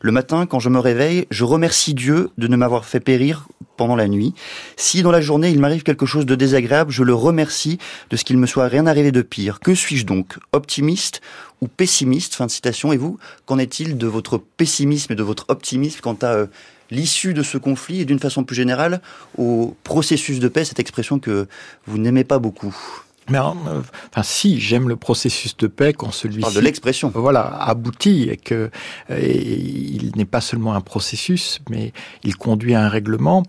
Le 0.00 0.10
matin, 0.10 0.46
quand 0.46 0.58
je 0.58 0.70
me 0.70 0.78
réveille, 0.78 1.26
je 1.30 1.44
remercie 1.44 1.92
Dieu 1.92 2.30
de 2.38 2.48
ne 2.48 2.56
m'avoir 2.56 2.86
fait 2.86 3.00
périr 3.00 3.46
pendant 3.76 3.96
la 3.96 4.08
nuit. 4.08 4.34
Si 4.76 5.02
dans 5.02 5.10
la 5.10 5.20
journée 5.20 5.50
il 5.50 5.60
m'arrive 5.60 5.82
quelque 5.82 6.06
chose 6.06 6.26
de 6.26 6.34
désagréable, 6.34 6.92
je 6.92 7.02
le 7.02 7.14
remercie 7.14 7.78
de 8.10 8.16
ce 8.16 8.24
qu'il 8.24 8.38
me 8.38 8.46
soit 8.46 8.68
rien 8.68 8.86
arrivé 8.86 9.12
de 9.12 9.22
pire. 9.22 9.60
Suis-je 9.74 10.06
donc 10.06 10.38
Optimiste 10.52 11.20
ou 11.60 11.68
pessimiste? 11.68 12.34
Fin 12.34 12.46
de 12.46 12.50
citation. 12.50 12.92
Et 12.92 12.96
vous, 12.96 13.18
qu'en 13.46 13.58
est-il 13.58 13.98
de 13.98 14.06
votre 14.06 14.38
pessimisme 14.38 15.12
et 15.12 15.16
de 15.16 15.22
votre 15.22 15.46
optimisme 15.48 16.00
quant 16.00 16.18
à 16.22 16.34
euh, 16.34 16.46
l'issue 16.90 17.34
de 17.34 17.42
ce 17.42 17.58
conflit? 17.58 18.00
Et 18.00 18.04
d'une 18.04 18.18
façon 18.18 18.44
plus 18.44 18.56
générale 18.56 19.00
au 19.38 19.76
processus 19.84 20.38
de 20.38 20.48
paix, 20.48 20.64
cette 20.64 20.80
expression 20.80 21.18
que 21.18 21.46
vous 21.86 21.98
n'aimez 21.98 22.24
pas 22.24 22.38
beaucoup 22.38 23.03
mais 23.30 23.38
euh, 23.38 23.80
enfin, 24.10 24.22
si 24.22 24.60
j'aime 24.60 24.88
le 24.88 24.96
processus 24.96 25.56
de 25.56 25.66
paix 25.66 25.92
quand 25.92 26.12
celui-ci 26.12 26.54
de 26.54 26.60
l'expression. 26.60 27.10
voilà 27.14 27.46
aboutit 27.62 28.28
et 28.28 28.36
que 28.36 28.70
il 29.10 30.12
n'est 30.16 30.24
pas 30.24 30.40
seulement 30.40 30.74
un 30.74 30.80
processus 30.80 31.60
mais 31.70 31.92
il 32.22 32.36
conduit 32.36 32.74
à 32.74 32.84
un 32.84 32.88
règlement 32.88 33.42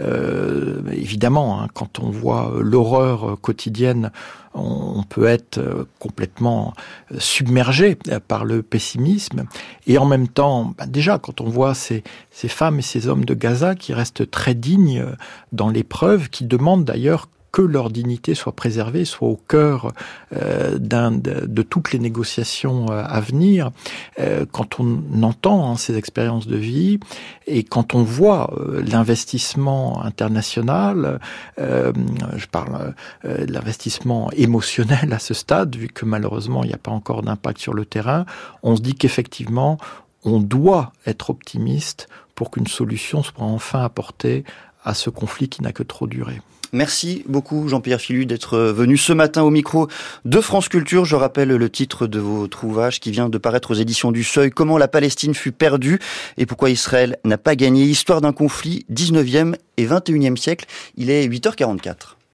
euh, 0.00 0.82
évidemment 0.92 1.62
hein, 1.62 1.68
quand 1.72 2.00
on 2.00 2.10
voit 2.10 2.52
l'horreur 2.60 3.38
quotidienne 3.40 4.10
on 4.52 5.04
peut 5.04 5.26
être 5.26 5.58
euh, 5.58 5.84
complètement 6.00 6.74
submergé 7.18 7.96
par 8.26 8.44
le 8.44 8.64
pessimisme. 8.64 9.44
Et 9.86 9.96
en 9.96 10.06
même 10.06 10.26
temps 10.26 10.74
bah, 10.76 10.86
déjà 10.86 11.18
quand 11.18 11.40
on 11.40 11.48
voit 11.48 11.74
ces, 11.74 12.02
ces 12.32 12.48
femmes 12.48 12.80
et 12.80 12.82
ces 12.82 13.06
hommes 13.06 13.24
de 13.24 13.34
Gaza 13.34 13.76
qui 13.76 13.94
restent 13.94 14.28
très 14.28 14.54
dignes 14.54 15.06
dans 15.52 15.68
l'épreuve 15.68 16.30
qui 16.30 16.44
demandent 16.44 16.84
d'ailleurs 16.84 17.28
que 17.52 17.62
leur 17.62 17.90
dignité 17.90 18.34
soit 18.34 18.52
préservée, 18.52 19.04
soit 19.04 19.28
au 19.28 19.36
cœur 19.36 19.92
euh, 20.36 20.78
de, 20.78 21.62
toutes 21.62 21.92
les 21.92 21.98
négociations 21.98 22.90
euh, 22.90 23.02
à 23.04 23.20
venir. 23.20 23.70
Euh, 24.18 24.46
quand 24.50 24.80
on 24.80 25.22
entend 25.22 25.70
hein, 25.70 25.76
ces 25.76 25.96
expériences 25.96 26.46
de 26.46 26.56
vie 26.56 27.00
et 27.46 27.64
quand 27.64 27.94
on 27.94 28.02
voit 28.02 28.52
l'investissement 28.86 30.02
international, 30.04 31.18
je 31.58 32.46
parle 32.46 32.94
de 33.24 33.52
l'investissement 33.52 34.30
émotionnel 34.32 35.12
à 35.12 35.18
ce 35.18 35.34
stade, 35.34 35.74
vu 35.74 35.88
que 35.88 36.04
malheureusement 36.04 36.62
il 36.62 36.68
n'y 36.68 36.74
a 36.74 36.78
pas 36.78 36.92
encore 36.92 37.22
d'impact 37.22 37.58
sur 37.58 37.74
le 37.74 37.84
terrain, 37.84 38.24
on 38.62 38.76
se 38.76 38.82
dit 38.82 38.94
qu'effectivement 38.94 39.78
on 40.24 40.38
doit 40.38 40.92
être 41.06 41.30
optimiste 41.30 42.08
pour 42.34 42.50
qu'une 42.50 42.66
solution 42.66 43.22
soit 43.22 43.42
enfin 43.42 43.82
apportée 43.82 44.44
à 44.84 44.94
ce 44.94 45.10
conflit 45.10 45.48
qui 45.48 45.62
n'a 45.62 45.72
que 45.72 45.82
trop 45.82 46.06
duré. 46.06 46.40
Merci 46.72 47.24
beaucoup 47.26 47.68
Jean-Pierre 47.68 48.00
Filu 48.00 48.26
d'être 48.26 48.56
venu 48.58 48.96
ce 48.96 49.12
matin 49.12 49.42
au 49.42 49.50
micro 49.50 49.88
de 50.24 50.40
France 50.40 50.68
Culture. 50.68 51.04
Je 51.04 51.16
rappelle 51.16 51.48
le 51.48 51.70
titre 51.70 52.06
de 52.06 52.20
votre 52.20 52.64
ouvrage 52.64 53.00
qui 53.00 53.10
vient 53.10 53.28
de 53.28 53.38
paraître 53.38 53.72
aux 53.72 53.74
éditions 53.74 54.12
du 54.12 54.22
Seuil, 54.22 54.50
Comment 54.50 54.78
la 54.78 54.88
Palestine 54.88 55.34
fut 55.34 55.52
perdue 55.52 55.98
et 56.38 56.46
pourquoi 56.46 56.70
Israël 56.70 57.16
n'a 57.24 57.38
pas 57.38 57.56
gagné. 57.56 57.84
Histoire 57.84 58.20
d'un 58.20 58.32
conflit 58.32 58.86
19e 58.92 59.54
et 59.78 59.86
21e 59.86 60.36
siècle. 60.36 60.66
Il 60.96 61.10
est 61.10 61.26
8h44. 61.26 62.19